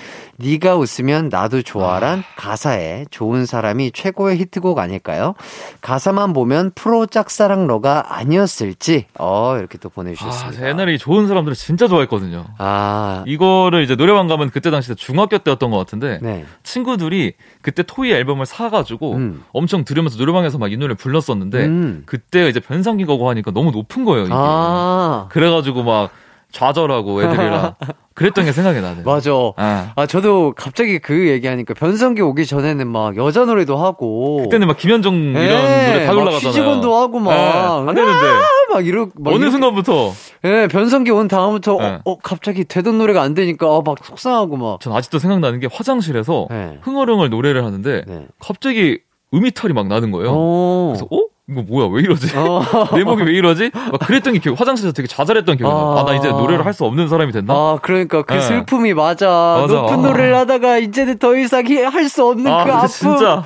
[0.41, 5.35] 네가 웃으면 나도 좋아란 가사에 좋은 사람이 최고의 히트곡 아닐까요?
[5.83, 10.53] 가사만 보면 프로 짝사랑 러가 아니었을지 어 이렇게 또 아, 보내주셨습니다.
[10.57, 12.47] 제가 옛날에 이 좋은 사람들을 진짜 좋아했거든요.
[12.59, 16.47] 아, 이거를 이제 노래방 가면 그때 당시 중학교 때였던 것 같은데 네.
[16.63, 19.45] 친구들이 그때 토이 앨범을 사가지고 음.
[19.53, 22.03] 엄청 들으면서 노래방에서 막 이 노래를 불렀었는데 음.
[22.07, 24.27] 그때 이제 변상기 거고 하니까 너무 높은 거예요.
[24.27, 24.33] 이게.
[24.37, 26.11] 아, 그래가지고 막
[26.53, 27.75] 좌절하고 애들이랑
[28.15, 29.05] 그랬던 게 생각이 나네요.
[29.05, 29.31] 맞아.
[29.57, 29.93] 아.
[29.97, 34.43] 아, 저도 갑자기 그 얘기하니까 변성기 오기 전에는 막 여자 노래도 하고.
[34.43, 36.49] 그때는 막 김현정 이런 노래 다막 올라가잖아요.
[36.51, 37.31] 휴지건도 하고 막.
[37.35, 37.41] 네,
[37.89, 38.41] 안 되는데 아,
[38.75, 40.13] 막 이러, 막 어느 이렇게- 순간부터
[40.45, 41.87] 예, 변성기 온 다음부터, 네.
[41.87, 44.81] 어, 어, 갑자기 되던 노래가 안 되니까, 어, 막 속상하고 막.
[44.81, 46.79] 전 아직도 생각나는 게 화장실에서 네.
[46.83, 48.27] 흥얼흥얼 노래를 하는데 네.
[48.39, 48.99] 갑자기
[49.33, 50.31] 음이탈이 막 나는 거예요.
[50.35, 50.93] 어.
[50.95, 51.30] 그래서 어?
[51.51, 52.37] 이거 뭐야 왜 이러지?
[52.37, 52.63] 어.
[52.95, 53.71] 내 목이 왜 이러지?
[53.75, 54.61] 막 그랬던 게 기억.
[54.61, 55.99] 화장실에서 되게 좌절했던 기억이 나요.
[55.99, 57.53] 아, 나 이제 노래를 할 수 없는 사람이 됐나?
[57.53, 58.41] 아, 그러니까 그 네.
[58.41, 59.59] 슬픔이 맞아.
[59.61, 59.75] 맞아.
[59.75, 59.97] 높은 아.
[60.09, 62.89] 노래를 하다가 이제는 더 이상 할 수 없는 아, 그 아픔.
[62.89, 63.43] 진짜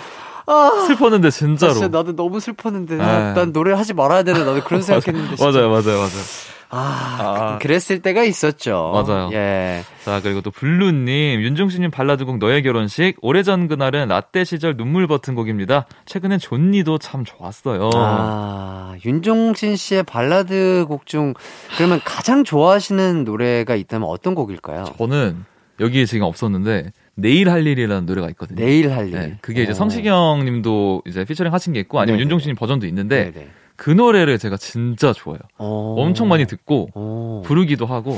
[0.47, 0.85] 아.
[0.87, 1.73] 슬펐는데 진짜로.
[1.73, 2.97] 진짜 나도 너무 슬펐는데.
[2.97, 3.03] 네.
[3.03, 4.41] 아, 난 노래를 하지 말아야 되나.
[4.41, 5.37] 나도 그런 생각했는데.
[5.43, 6.54] 맞아요, 맞아요, 맞아요.
[6.77, 7.59] 아, 아.
[7.59, 8.91] 그랬을 때가 있었죠.
[8.93, 9.31] 맞아요.
[9.33, 9.83] 예.
[10.05, 15.87] 자, 그리고 또 블루님, 윤종신님 발라드곡 너의 결혼식, 오래전 그날은 라떼 시절 눈물 버튼 곡입니다.
[16.07, 17.91] 최근엔 존니도 참 좋았어요.
[17.95, 21.35] 아, 윤종신 씨의 발라드 곡 중
[21.77, 24.85] 그러면 가장 좋아하시는 노래가 있다면 어떤 곡일까요?
[24.99, 25.45] 저는
[25.81, 28.65] 여기에 지금 없었는데, 내일 할 일이라는 노래가 있거든요.
[28.65, 29.13] 내일 할 일.
[29.13, 29.75] 네, 그게 이제 어.
[29.75, 32.23] 성시경 님도 이제 피처링 하신 게 있고, 아니면 네네.
[32.23, 33.49] 윤종신 버전도 있는데, 네네.
[33.77, 35.41] 그 노래를 제가 진짜 좋아해요.
[35.59, 35.95] 어.
[35.99, 37.43] 엄청 많이 듣고, 어.
[37.45, 38.17] 부르기도 하고,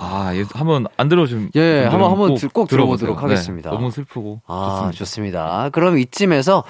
[0.00, 1.50] 아, 얘 한번 안 들어주면.
[1.56, 3.06] 예, 한번- 한번 꼭 들- 꼭 들어보세요.
[3.08, 3.70] 들어보도록 네, 하겠습니다.
[3.70, 4.40] 너무 슬프고.
[4.46, 4.98] 아, 좋습니다.
[4.98, 5.70] 좋습니다.
[5.72, 6.62] 그럼 이쯤에서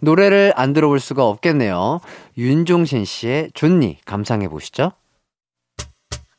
[0.00, 2.00] 노래를 안 들어볼 수가 없겠네요.
[2.36, 4.92] 윤종신 씨의 존니 감상해 보시죠.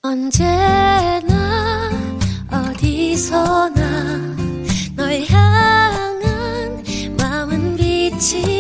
[0.02, 1.89] 언제나
[2.52, 4.36] 어디서나
[4.95, 6.19] 널 향한
[7.17, 8.58] 마음은 빛이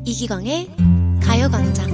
[0.06, 0.70] 이기광의
[1.24, 1.85] 가요광장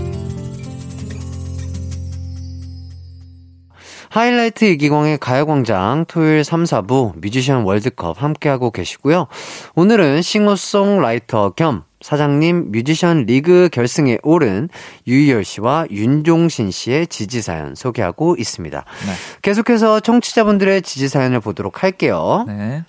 [4.12, 9.28] 하이라이트 이기광의 가요광장 토요일 3, 4부 뮤지션 월드컵 함께하고 계시고요.
[9.76, 14.68] 오늘은 싱어송라이터 겸 사장님 뮤지션 리그 결승에 오른
[15.08, 18.84] 유희열 씨와 윤종신 씨의 지지사연 소개하고 있습니다.
[19.06, 19.12] 네.
[19.44, 22.44] 계속해서 청취자분들의 지지사연을 보도록 할게요.
[22.50, 22.84] 네.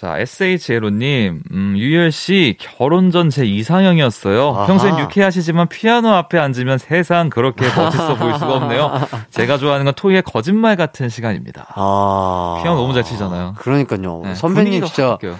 [0.00, 4.48] 자, SHLO님, 음, 유열 씨, 결혼 전 제 이상형이었어요.
[4.56, 4.66] 아하.
[4.66, 8.90] 평소엔 유쾌하시지만 피아노 앞에 앉으면 세상 그렇게 멋있어 보일 수가 없네요.
[9.30, 11.66] 제가 좋아하는 건 토이의 거짓말 같은 시간입니다.
[11.76, 12.60] 아.
[12.62, 13.56] 피아노 너무 잘 치잖아요.
[13.58, 14.22] 그러니까요.
[14.24, 15.38] 네, 선배님 진짜 바뀌어요.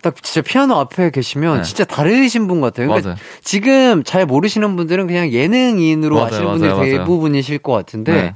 [0.00, 1.62] 딱 진짜 피아노 앞에 계시면 네.
[1.64, 2.86] 진짜 다르신 분 같아요.
[2.86, 3.20] 그러니까 맞아요.
[3.42, 6.84] 지금 잘 모르시는 분들은 그냥 예능인으로 맞아요, 아시는 분들이 맞아요.
[6.98, 8.34] 대부분이실 것 같은데 네.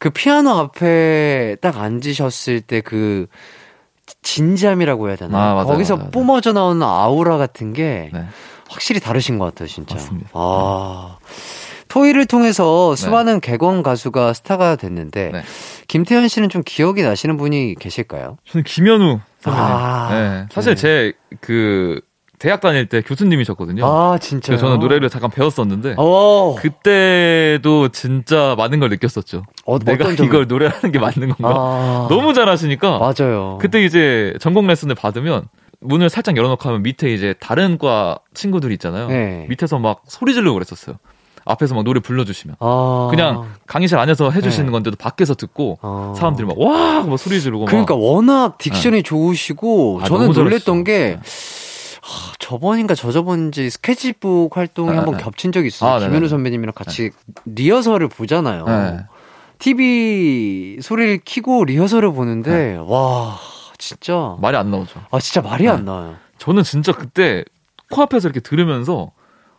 [0.00, 3.26] 그 피아노 앞에 딱 앉으셨을 때 그
[4.28, 5.38] 진지함이라고 해야 되나?
[5.38, 6.26] 아, 맞아요, 거기서 맞아요, 맞아요.
[6.26, 8.24] 뿜어져 나오는 아우라 같은 게 네.
[8.68, 9.94] 확실히 다르신 것 같아요, 진짜.
[9.94, 10.30] 맞습니다.
[10.34, 11.16] 아.
[11.88, 15.42] 토이를 통해서 수많은 개건 가수가 스타가 됐는데 네.
[15.88, 18.36] 김태현 씨는 좀 기억이 나시는 분이 계실까요?
[18.46, 19.66] 저는 김현우 선배님.
[19.66, 20.46] 아, 네.
[20.52, 21.14] 사실 네.
[21.30, 22.02] 제그
[22.38, 23.84] 대학 다닐 때 교수님이셨거든요.
[23.84, 24.56] 아, 진짜요?
[24.56, 26.54] 그래서 저는 노래를 잠깐 배웠었는데 어.
[26.58, 29.44] 그때도 진짜 많은 걸 느꼈었죠.
[29.66, 31.54] 어, 내가 이걸 노래하는 게 맞는 건가?
[31.56, 32.06] 아.
[32.08, 33.58] 너무 잘하시니까 맞아요.
[33.60, 35.44] 그때 이제 전공 레슨을 받으면
[35.80, 39.08] 문을 살짝 열어놓고 하면 밑에 이제 다른 과 친구들이 있잖아요.
[39.08, 39.46] 네.
[39.48, 40.96] 밑에서 막 소리 지르고 그랬었어요.
[41.44, 42.56] 앞에서 막 노래 불러주시면.
[42.60, 43.08] 아.
[43.10, 44.72] 그냥 강의실 안에서 해주시는 네.
[44.72, 46.12] 건데도 밖에서 듣고 아.
[46.16, 47.02] 사람들이 막 와!
[47.04, 48.02] 막 소리 지르고 그러니까 막.
[48.02, 50.84] 워낙 딕션이 좋으시고 아, 저는 놀랬던.
[50.84, 51.18] 게
[52.08, 55.22] 하, 저번인가 저저번인지 스케치북 활동이 네, 한번 네.
[55.22, 55.90] 겹친 적이 있어요.
[55.90, 56.26] 아, 김현우.
[56.28, 57.10] 선배님이랑 같이
[57.44, 58.64] 리허설을 보잖아요.
[58.64, 58.98] 네.
[59.58, 62.76] TV 소리를 키고 리허설을 보는데 네.
[62.80, 63.36] 와
[63.76, 65.00] 진짜 말이 안 나오죠.
[65.10, 65.70] 아 진짜 말이 네.
[65.70, 66.16] 안 나와요.
[66.38, 67.44] 저는 진짜 그때
[67.90, 69.10] 코앞에서 이렇게 들으면서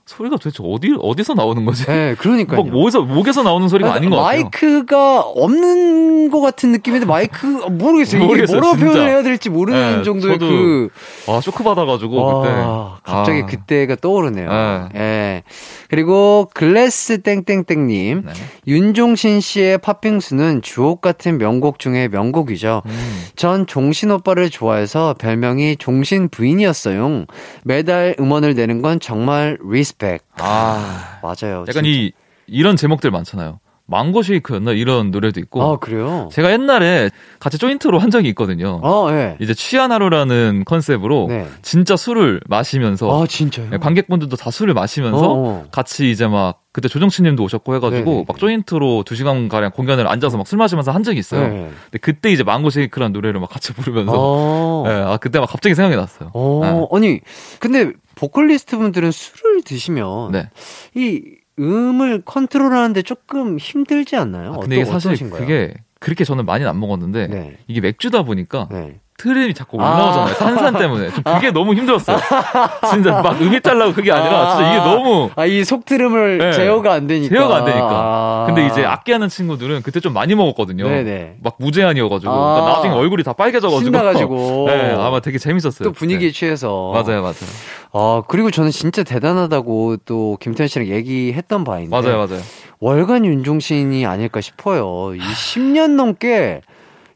[0.09, 1.85] 소리가 도대체 어디, 어디서 나오는 거지?
[1.85, 2.63] 네, 그러니까요.
[2.63, 4.41] 막 목에서, 목에서 나오는 소리가 아닌 것 같아요.
[4.41, 8.25] 마이크가 없는 것 같은 느낌인데 마이크 모르겠어요.
[8.25, 8.91] 모르겠어요, 뭐라고 진짜.
[8.93, 10.89] 표현을 해야 될지 모르는 네, 정도의 그
[11.27, 13.11] 와, 쇼크 받아가지고, 와, 그때.
[13.11, 13.45] 갑자기 아.
[13.45, 14.49] 그때가 떠오르네요.
[14.93, 14.99] 네.
[14.99, 15.43] 예.
[15.89, 18.33] 그리고 글래스 땡땡땡님, 네.
[18.67, 22.83] 윤종신 씨의 팥빙수는 주옥 같은 명곡 중에 명곡이죠.
[22.85, 23.23] 음.
[23.35, 27.25] 전 종신 오빠를 좋아해서 별명이 종신 부인이었어요.
[27.63, 30.23] 매달 음원을 내는 건 정말 respect.
[30.37, 31.19] 아.
[31.23, 31.61] 맞아요.
[31.67, 31.87] 약간 진짜.
[31.87, 32.11] 이,
[32.45, 33.59] 이런 제목들 많잖아요.
[33.89, 34.71] 망고 쉐이크였나?
[34.71, 35.61] 이런 노래도 있고.
[35.61, 36.29] 아, 그래요?
[36.31, 37.09] 제가 옛날에
[37.39, 38.79] 같이 조인트로 한 적이 있거든요.
[38.83, 39.37] 아, 예.
[39.39, 41.47] 이제 취한 하루라는 컨셉으로 네.
[41.61, 43.69] 진짜 술을 마시면서 아, 진짜요?
[43.71, 45.65] 네, 관객분들도 다 술을 마시면서 어, 어.
[45.71, 48.25] 같이 이제 막 그때 조정치님도 오셨고 해가지고 네네.
[48.27, 51.47] 막 조인트로 두 시간 가량 공연을 앉아서 막 술 마시면서 한 적이 있어요.
[51.47, 51.69] 네.
[51.85, 54.83] 근데 그때 이제 망고 쉐이크라는 노래를 막 같이 부르면서 어.
[54.87, 56.31] 네, 아 그때 막 갑자기 생각이 났어요.
[56.33, 56.97] 어, 네.
[56.97, 57.19] 아니,
[57.59, 60.49] 근데 보컬리스트 분들은 술을 드시면 네.
[60.95, 61.21] 이
[61.59, 64.53] 음을 컨트롤하는데 조금 힘들지 않나요?
[64.53, 65.39] 아, 근데 이게 어떠- 사실 어떠신가요?
[65.41, 67.57] 그게 그렇게 저는 많이 안 먹었는데 네.
[67.67, 68.99] 이게 맥주다 보니까 네.
[69.19, 70.35] 트림이 자꾸 올라오잖아요.
[70.35, 71.11] 탄산 때문에.
[71.11, 72.17] 좀 그게 너무 힘들었어요.
[72.89, 76.51] 진짜 막 음이 달라고 그게 아니라 진짜 이게 너무 아, 이 속트름을 네.
[76.53, 77.35] 제어가 안 되니까.
[77.35, 77.89] 제어가 안 되니까.
[77.91, 78.43] 아.
[78.47, 80.87] 근데 이제 악기하는 친구들은 그때 좀 많이 먹었거든요.
[80.87, 81.35] 네네.
[81.43, 82.31] 막 무제한이어가지고.
[82.31, 82.53] 아.
[82.53, 83.83] 그러니까 나중에 얼굴이 다 빨개져가지고.
[83.83, 84.65] 신나가지고.
[84.71, 85.89] 네, 아마 되게 재밌었어요.
[85.89, 86.33] 또 분위기에 네.
[86.33, 86.91] 취해서.
[86.93, 87.33] 맞아요, 맞아요.
[87.91, 91.89] 아, 그리고 저는 진짜 대단하다고 또 김태현 씨랑 얘기했던 바인데.
[91.89, 92.41] 맞아요, 맞아요.
[92.79, 95.13] 월간 윤종신이 아닐까 싶어요.
[95.13, 96.61] 이 10년 넘게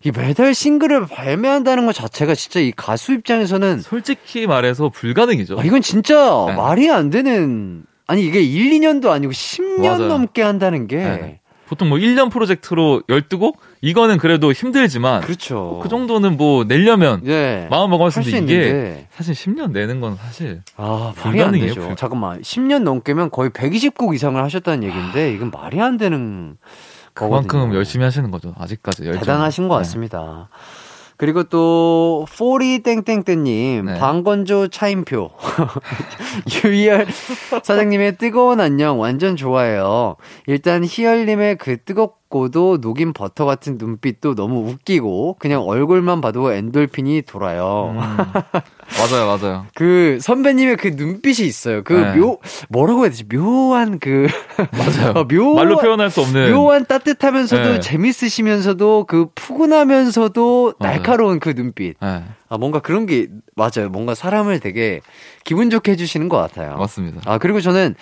[0.03, 5.59] 이 매달 싱글을 발매한다는 것 자체가 진짜 이 가수 입장에서는 솔직히 말해서 불가능이죠.
[5.59, 6.55] 아, 이건 진짜 네.
[6.55, 10.07] 말이 안 되는 아니 이게 1, 2년도 아니고 10년 맞아요.
[10.07, 11.39] 넘게 한다는 게 네.
[11.67, 13.55] 보통 뭐 1년 프로젝트로 12곡?
[13.81, 15.21] 이거는 그래도 힘들지만.
[15.21, 15.79] 그렇죠.
[15.81, 17.67] 그 정도는 뭐 내려면 네.
[17.71, 21.73] 마음 먹을 수 있는데 이게 사실 10년 내는 건 사실 아, 말이 안 불가능해요, 되죠.
[21.75, 21.95] 불가능.
[21.95, 22.41] 잠깐만.
[22.41, 26.57] 10년 넘게면 거의 120곡 이상을 하셨다는 얘기인데 이건 말이 안 되는
[27.15, 27.75] 거거든요.
[27.75, 28.53] 열심히 하시는 거죠.
[28.57, 29.19] 아직까지 열정.
[29.21, 29.79] 대단하신 것 네.
[29.79, 30.49] 같습니다.
[31.15, 33.99] 그리고 또 포리 땡땡땡님 네.
[33.99, 35.29] 방건조 차임표
[36.65, 37.07] 유희열
[37.63, 40.15] 사장님의 뜨거운 안녕 완전 좋아해요.
[40.47, 47.95] 일단 희열님의 그 뜨겁고도 녹인 버터 같은 눈빛도 너무 웃기고 그냥 얼굴만 봐도 엔돌핀이 돌아요.
[47.95, 48.17] 음.
[48.97, 49.65] 맞아요, 맞아요.
[49.75, 51.83] 그 선배님의 그 눈빛이 있어요.
[51.83, 52.15] 그 네.
[52.15, 52.39] 묘
[52.69, 53.25] 뭐라고 해야 되지?
[53.27, 54.27] 묘한 그
[54.71, 55.13] 맞아요.
[55.15, 56.53] 어, 묘 말로 표현할 수 없는.
[56.53, 57.79] 묘한 따뜻하면서도 네.
[57.79, 60.93] 재밌으시면서도 그 푸근하면서도 맞아요.
[60.93, 61.95] 날카로운 그 눈빛.
[61.99, 63.89] 네, 아 뭔가 그런 게 맞아요.
[63.91, 65.01] 뭔가 사람을 되게
[65.43, 66.77] 기분 좋게 해주시는 것 같아요.
[66.77, 67.21] 맞습니다.
[67.25, 67.95] 아 그리고 저는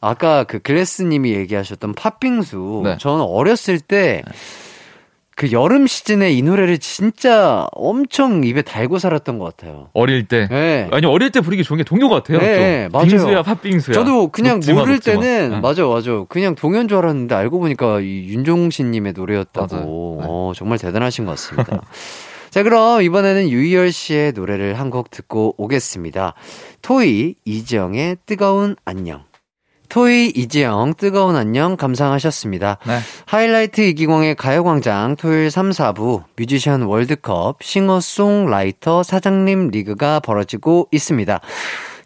[0.00, 2.82] 아까 그 글래스님이 얘기하셨던 팥빙수.
[2.84, 2.96] 네.
[2.98, 4.22] 저는 어렸을 때.
[5.40, 9.88] 그 여름 시즌에 이 노래를 진짜 엄청 입에 달고 살았던 것 같아요.
[9.94, 10.46] 어릴 때.
[10.50, 10.86] 네.
[10.92, 12.38] 아니 어릴 때 부르기 좋은 게 동요 같아요.
[12.40, 12.92] 네, 좀.
[12.92, 13.06] 맞아요.
[13.08, 13.94] 빙수야 팥빙수야.
[13.94, 15.18] 저도 그냥 녹지마, 모를 녹지마.
[15.22, 15.60] 때는 네.
[15.60, 19.84] 맞아 맞아 그냥 동요인 줄 알았는데 알고 보니까 이 윤종신님의 노래였다고 맞아요.
[19.86, 20.26] 네.
[20.28, 21.80] 어, 정말 대단하신 것 같습니다.
[22.50, 26.34] 자 그럼 이번에는 유희열 씨의 노래를 한 곡 듣고 오겠습니다.
[26.82, 29.22] 토이 이지영의 뜨거운 안녕.
[29.90, 32.78] 토이 이지영 뜨거운 안녕 감상하셨습니다.
[32.86, 32.98] 네.
[33.26, 41.40] 하이라이트 이기광의 가요광장 토요일 3, 4부 뮤지션 월드컵 싱어송라이터 사장님 리그가 벌어지고 있습니다.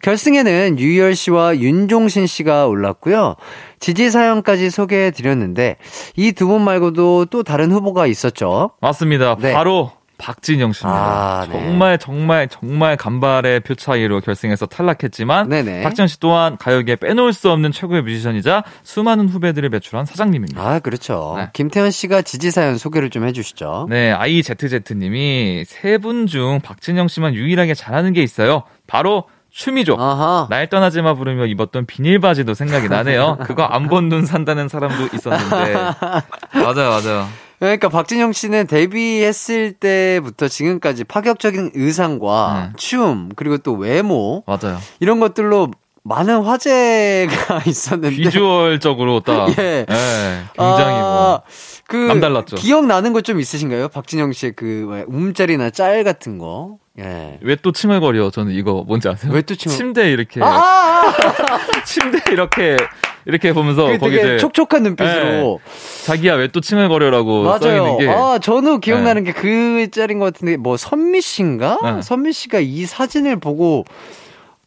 [0.01, 3.35] 결승에는 유열 씨와 윤종신 씨가 올랐고요.
[3.79, 5.77] 지지 사연까지 소개해 드렸는데
[6.15, 8.71] 이 두 분 말고도 또 다른 후보가 있었죠.
[8.81, 9.35] 맞습니다.
[9.39, 9.53] 네.
[9.53, 10.99] 바로 박진영 씨입니다.
[10.99, 11.51] 아, 네.
[11.59, 15.83] 정말 정말 정말 간발의 표 차이로 결승에서 탈락했지만 네네.
[15.83, 20.61] 박진영 씨 또한 가요계에 빼놓을 수 없는 최고의 뮤지션이자 수많은 후배들을 배출한 사장님입니다.
[20.61, 21.35] 아, 그렇죠.
[21.37, 21.49] 네.
[21.53, 23.87] 김태현 씨가 지지 사연 소개를 좀 해주시죠.
[23.89, 28.63] 네, IZZ님이 세 분 중 박진영 씨만 유일하게 잘하는 게 있어요.
[28.87, 29.95] 바로 춤이죠.
[29.97, 30.47] 아하.
[30.49, 33.37] 날 떠나지 마 부르며 입었던 비닐 바지도 생각이 나네요.
[33.43, 35.73] 그거 안 본 눈 산다는 사람도 있었는데.
[36.53, 37.27] 맞아요, 맞아요.
[37.59, 42.73] 그러니까 박진영 씨는 데뷔했을 때부터 지금까지 파격적인 의상과 네.
[42.77, 44.77] 춤 그리고 또 외모 맞아요.
[44.99, 45.71] 이런 것들로
[46.03, 49.49] 많은 화제가 있었는데 비주얼적으로 딱.
[49.57, 49.85] 예.
[49.89, 51.41] 예, 굉장히 뭐.
[51.87, 52.55] 그 남달랐죠.
[52.57, 53.87] 기억나는 거좀 있으신가요?
[53.89, 56.77] 박진영 씨의 그 왜, 움짤이나 짤 같은 거.
[56.99, 57.37] 예.
[57.41, 58.29] 왜 또 칭얼거려?
[58.31, 59.31] 저는 이거 뭔지 아세요?
[59.33, 61.59] 왜 또 칭얼- 침대 이렇게 아, 아, 아!
[61.85, 62.77] 침대 이렇게
[63.25, 65.59] 이렇게 보면서 그 거기 되게 촉촉한 눈빛으로.
[66.05, 67.77] 자기야 왜 또 칭얼거려라고 써 맞아요.
[67.87, 71.79] 있는 게 아, 저는 기억나는 게 그 짤인 것 같은데, 뭐, 선미 씨인가?
[71.83, 72.01] 네.
[72.01, 73.83] 선미 씨가 이 사진을 보고,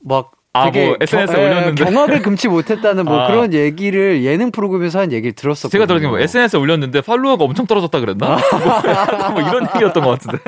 [0.00, 1.84] 막, 아, 되게 뭐 SNS 에 경- 예, 올렸는데.
[1.84, 3.26] 경악을 금치 못했다는 뭐 아.
[3.28, 5.70] 그런 얘기를 예능 프로그램에서 한 얘기를 들었었거든요.
[5.70, 8.38] 제가 들은 게뭐 SNS에 올렸는데 팔로워가 엄청 떨어졌다 그랬나?
[8.50, 10.38] 뭐, 뭐 이런 얘기였던 것 같은데.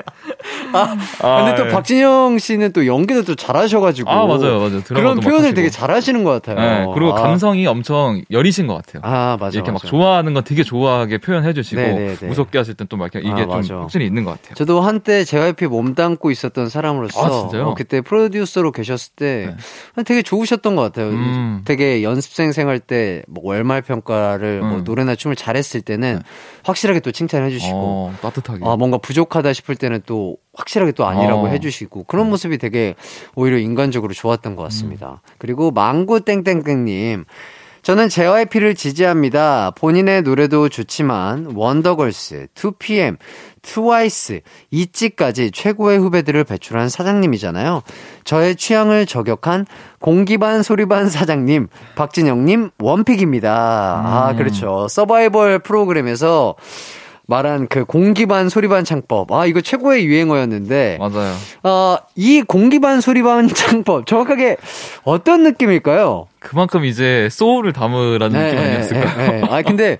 [0.73, 1.71] 아, 아, 근데 또 예.
[1.71, 4.11] 박진영 씨는 또 연기도 또 잘하셔가지고.
[4.11, 4.83] 아, 맞아요, 맞아요.
[4.87, 5.55] 그런 막 표현을.
[5.55, 6.57] 되게 잘하시는 것 같아요.
[6.59, 7.23] 네, 그리고 아.
[7.23, 9.03] 감성이 엄청 여리신 것 같아요.
[9.05, 9.55] 아, 맞아.
[9.57, 9.89] 이렇게 막 맞아.
[9.89, 12.27] 좋아하는 건 되게 좋아하게 표현해 주시고 네, 네, 네.
[12.27, 13.75] 무섭게 하실 땐 또막 이렇게 이게 아, 좀 맞아.
[13.81, 14.55] 확실히 있는 것 같아요.
[14.55, 17.69] 저도 한때 JYP 몸담고 있었던 사람으로서 아, 진짜요?
[17.69, 19.55] 어, 그때 프로듀서로 계셨을 때
[20.05, 21.09] 되게 좋으셨던 것 같아요.
[21.09, 21.63] 음.
[21.65, 24.85] 되게 연습생 생활 때 뭐 월말 평가를 뭐 음.
[24.85, 26.21] 노래나 춤을 잘했을 때는
[26.65, 28.61] 확실하게 또 칭찬해 주시고 어, 따뜻하게.
[28.65, 31.49] 아, 뭔가 부족하다 싶을 때는 또 확실하게 또 아니라고 어.
[31.49, 32.95] 해주시고 그런 모습이 되게
[33.35, 35.23] 오히려 인간적으로 좋았던 것 같습니다.
[35.39, 37.25] 그리고 망고 땡땡땡님.
[37.83, 39.71] 저는 JYP를 지지합니다.
[39.75, 43.17] 본인의 노래도 좋지만 원더걸스, 2PM,
[43.63, 47.83] 트와이스, 이찌까지 최고의 후배들을 배출한 사장님이잖아요.
[48.25, 49.67] 저의 취향을 저격한
[49.99, 54.03] 공기반 소리반 사장님, 박진영님 원픽입니다.
[54.05, 54.87] 아, 그렇죠.
[54.89, 56.57] 서바이벌 프로그램에서
[57.31, 59.33] 말한 그 공기반 소리반 창법.
[59.33, 60.99] 아, 이거 최고의 유행어였는데.
[60.99, 61.33] 맞아요.
[61.63, 64.05] 어, 이 공기반 소리반 창법.
[64.07, 64.57] 정확하게
[65.05, 66.27] 어떤 느낌일까요?
[66.41, 69.33] 그만큼 이제 소울을 담으라는 느낌 아니었을까요?
[69.33, 69.43] 예, 예.
[69.49, 69.97] 아, 근데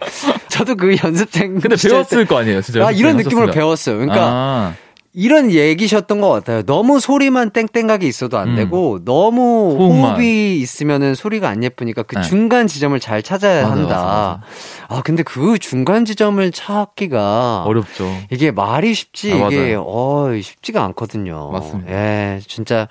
[0.49, 1.61] 저도 그 연습생.
[1.61, 2.85] 근데 시절 때 배웠을 거 아니에요, 진짜.
[2.87, 3.55] 아, 이런 느낌으로 하셨으면.
[3.55, 3.97] 배웠어요.
[3.99, 4.75] 그러니까 아,
[5.13, 6.63] 이런 얘기셨던 것 같아요.
[6.63, 8.55] 너무 소리만 땡땡하게 있어도 안 음.
[8.55, 10.13] 되고 너무 호흡만.
[10.13, 12.23] 호흡이 있으면은 소리가 안 예쁘니까 그 네.
[12.23, 13.97] 중간 지점을 잘 찾아야 맞아요, 한다.
[13.97, 14.41] 맞아요,
[14.89, 18.09] 아 근데 그 중간 지점을 찾기가 어렵죠.
[18.31, 19.75] 이게 말이 쉽지 아, 이게.
[19.77, 21.51] 어 쉽지가 않거든요.
[21.51, 21.91] 맞습니다.
[21.93, 22.87] 예, 진짜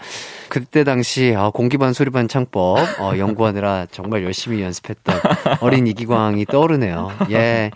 [0.49, 5.15] 그때 당시 아, 공기반 소리반 창법 어, 연구하느라 정말 열심히 연습했던
[5.61, 7.11] 어린 이기광이 떠오르네요.
[7.32, 7.72] 예.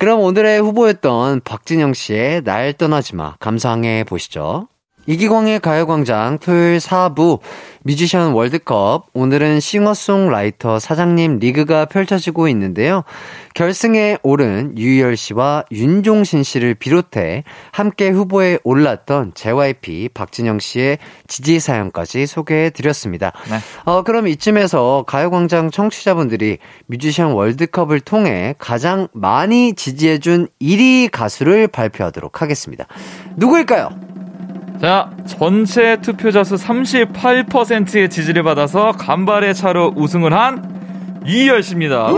[0.00, 4.69] 그럼 오늘의 후보였던 박진영 씨의 날 떠나지 마 감상해 보시죠.
[5.10, 7.40] 이기광의 가요광장 토요일 4부
[7.82, 13.02] 뮤지션 월드컵 오늘은 싱어송라이터 사장님 리그가 펼쳐지고 있는데요.
[13.54, 17.42] 결승에 오른 유희열 씨와 윤종신 씨를 비롯해
[17.72, 23.32] 함께 후보에 올랐던 JYP 박진영 씨의 지지 사연까지 소개해 드렸습니다.
[23.50, 23.56] 네.
[23.86, 32.40] 어, 그럼 이쯤에서 가요광장 청취자분들이 뮤지션 월드컵을 통해 가장 많이 지지해 준 1위 가수를 발표하도록
[32.40, 32.86] 하겠습니다.
[33.36, 34.09] 누구일까요?
[34.80, 42.08] 자, 전체 투표자 수 38%의 지지를 받아서 간발의 차로 우승을 한 이열 씨입니다.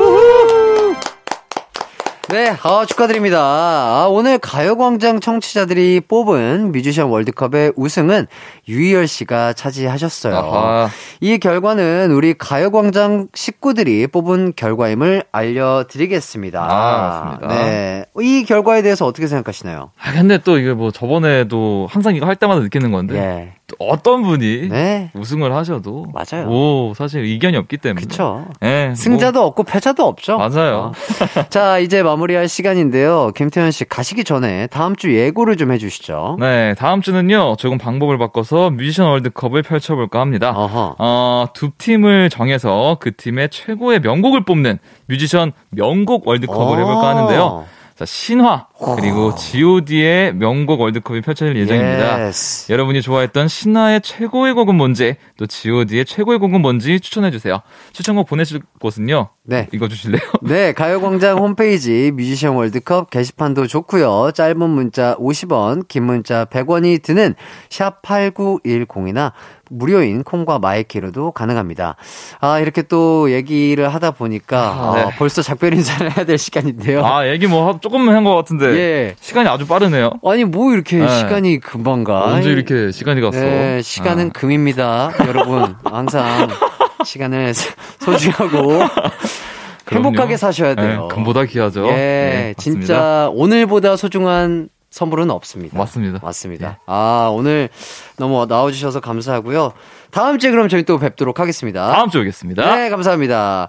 [2.33, 3.39] 네, 아, 축하드립니다.
[3.39, 8.27] 아, 오늘 가요광장 청취자들이 뽑은 뮤지션 월드컵의 우승은
[8.67, 10.35] 유희열 씨가 차지하셨어요.
[10.35, 10.89] 아하.
[11.21, 16.63] 이 결과는 우리 가요광장 식구들이 뽑은 결과임을 알려드리겠습니다.
[16.63, 17.49] 아, 맞습니다.
[17.55, 18.07] 네.
[18.23, 19.91] 이 결과에 대해서 어떻게 생각하시나요?
[20.03, 23.62] 아, 근데 또 이게 뭐 저번에도 항상 이거 할 때마다 느끼는 건데 예.
[23.79, 25.11] 어떤 분이 네.
[25.15, 26.47] 우승을 하셔도 맞아요.
[26.47, 28.01] 뭐 사실 이견이 없기 때문에.
[28.07, 28.47] 그쵸.
[28.63, 30.37] 예, 승자도 없고 패자도 없죠.
[30.39, 30.77] 뭐, 맞아요.
[30.77, 30.93] 어.
[31.51, 33.33] 자, 이제 마무리할 시간인데요.
[33.35, 36.37] 김태현 씨 가시기 전에 다음 주 예고를 좀 해 주시죠.
[36.39, 40.51] 네, 다음 주는요, 조금 방법을 바꿔서 뮤지션 월드컵을 펼쳐 볼까 합니다.
[40.51, 40.97] 어허.
[40.99, 47.65] 어, 두 팀을 정해서 그 팀의 최고의 명곡을 뽑는 뮤지션 명곡 월드컵을 해볼까 하는데요.
[47.97, 48.67] 자, 신화,
[48.97, 52.27] 그리고 GOD의 명곡 월드컵이 펼쳐질 예정입니다.
[52.29, 52.71] Yes.
[52.73, 57.61] 여러분이 좋아했던 신화의 최고의 곡은 뭔지, 또 GOD의 최고의 곡은 뭔지 추천해 주세요.
[57.93, 59.29] 추천곡 보내실 곳은요.
[59.45, 59.69] 네.
[59.73, 60.21] 이거 주실래요?
[60.43, 64.31] 네, 가요광장 홈페이지 뮤지션 월드컵 게시판도 좋고요.
[64.35, 67.35] 짧은 문자 50원, 긴 문자 100원이 드는
[67.71, 69.33] 샵 8910이나
[69.71, 71.97] 무료인 콩과 마이케이로도 가능합니다.
[72.41, 75.03] 아, 이렇게 또 얘기를 하다 보니까 아, 네.
[75.05, 77.05] 어, 벌써 작별 인사를 해야 될 시간인데요.
[77.05, 78.72] 아, 얘기 뭐 하- 조금 한것 같은데.
[78.77, 79.15] 예.
[79.21, 80.11] 시간이 아주 빠르네요.
[80.25, 81.09] 아니, 뭐 이렇게 네.
[81.19, 82.25] 시간이 금방 가.
[82.25, 83.39] 언제 이렇게 시간이 갔어?
[83.39, 84.31] 네, 시간은 아.
[84.33, 85.13] 금입니다.
[85.27, 86.49] 여러분, 항상
[87.05, 87.53] 시간을
[88.01, 88.83] 소중하고
[89.93, 90.37] 행복하게.
[90.37, 91.09] 사셔야 돼요.
[91.11, 91.87] 네, 금보다 귀하죠.
[91.89, 92.55] 예.
[92.57, 95.77] 진짜 오늘보다 소중한 선물은 없습니다.
[95.79, 96.19] 맞습니다.
[96.23, 96.69] 맞습니다.
[96.69, 96.77] 예.
[96.87, 97.69] 아, 오늘
[98.19, 99.73] 너무 나와주셔서 감사하고요.
[100.11, 101.91] 다음 주에 그럼 저희 또 뵙도록 하겠습니다.
[101.93, 102.77] 다음 주에 오겠습니다.
[102.77, 103.69] 네, 감사합니다.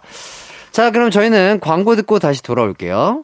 [0.71, 3.23] 자, 그럼 저희는 광고 듣고 다시 돌아올게요.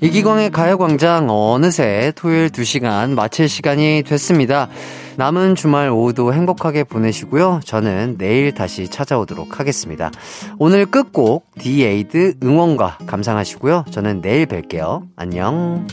[0.00, 4.68] 이기광의 가요광장 어느새 토요일 2시간 마칠 시간이 됐습니다.
[5.16, 7.60] 남은 주말 오후도 행복하게 보내시고요.
[7.64, 10.10] 저는 내일 다시 찾아오도록 하겠습니다.
[10.58, 13.86] 오늘 끝곡 디에이드 응원가 감상하시고요.
[13.90, 15.06] 저는 내일 뵐게요.
[15.16, 15.86] 안녕.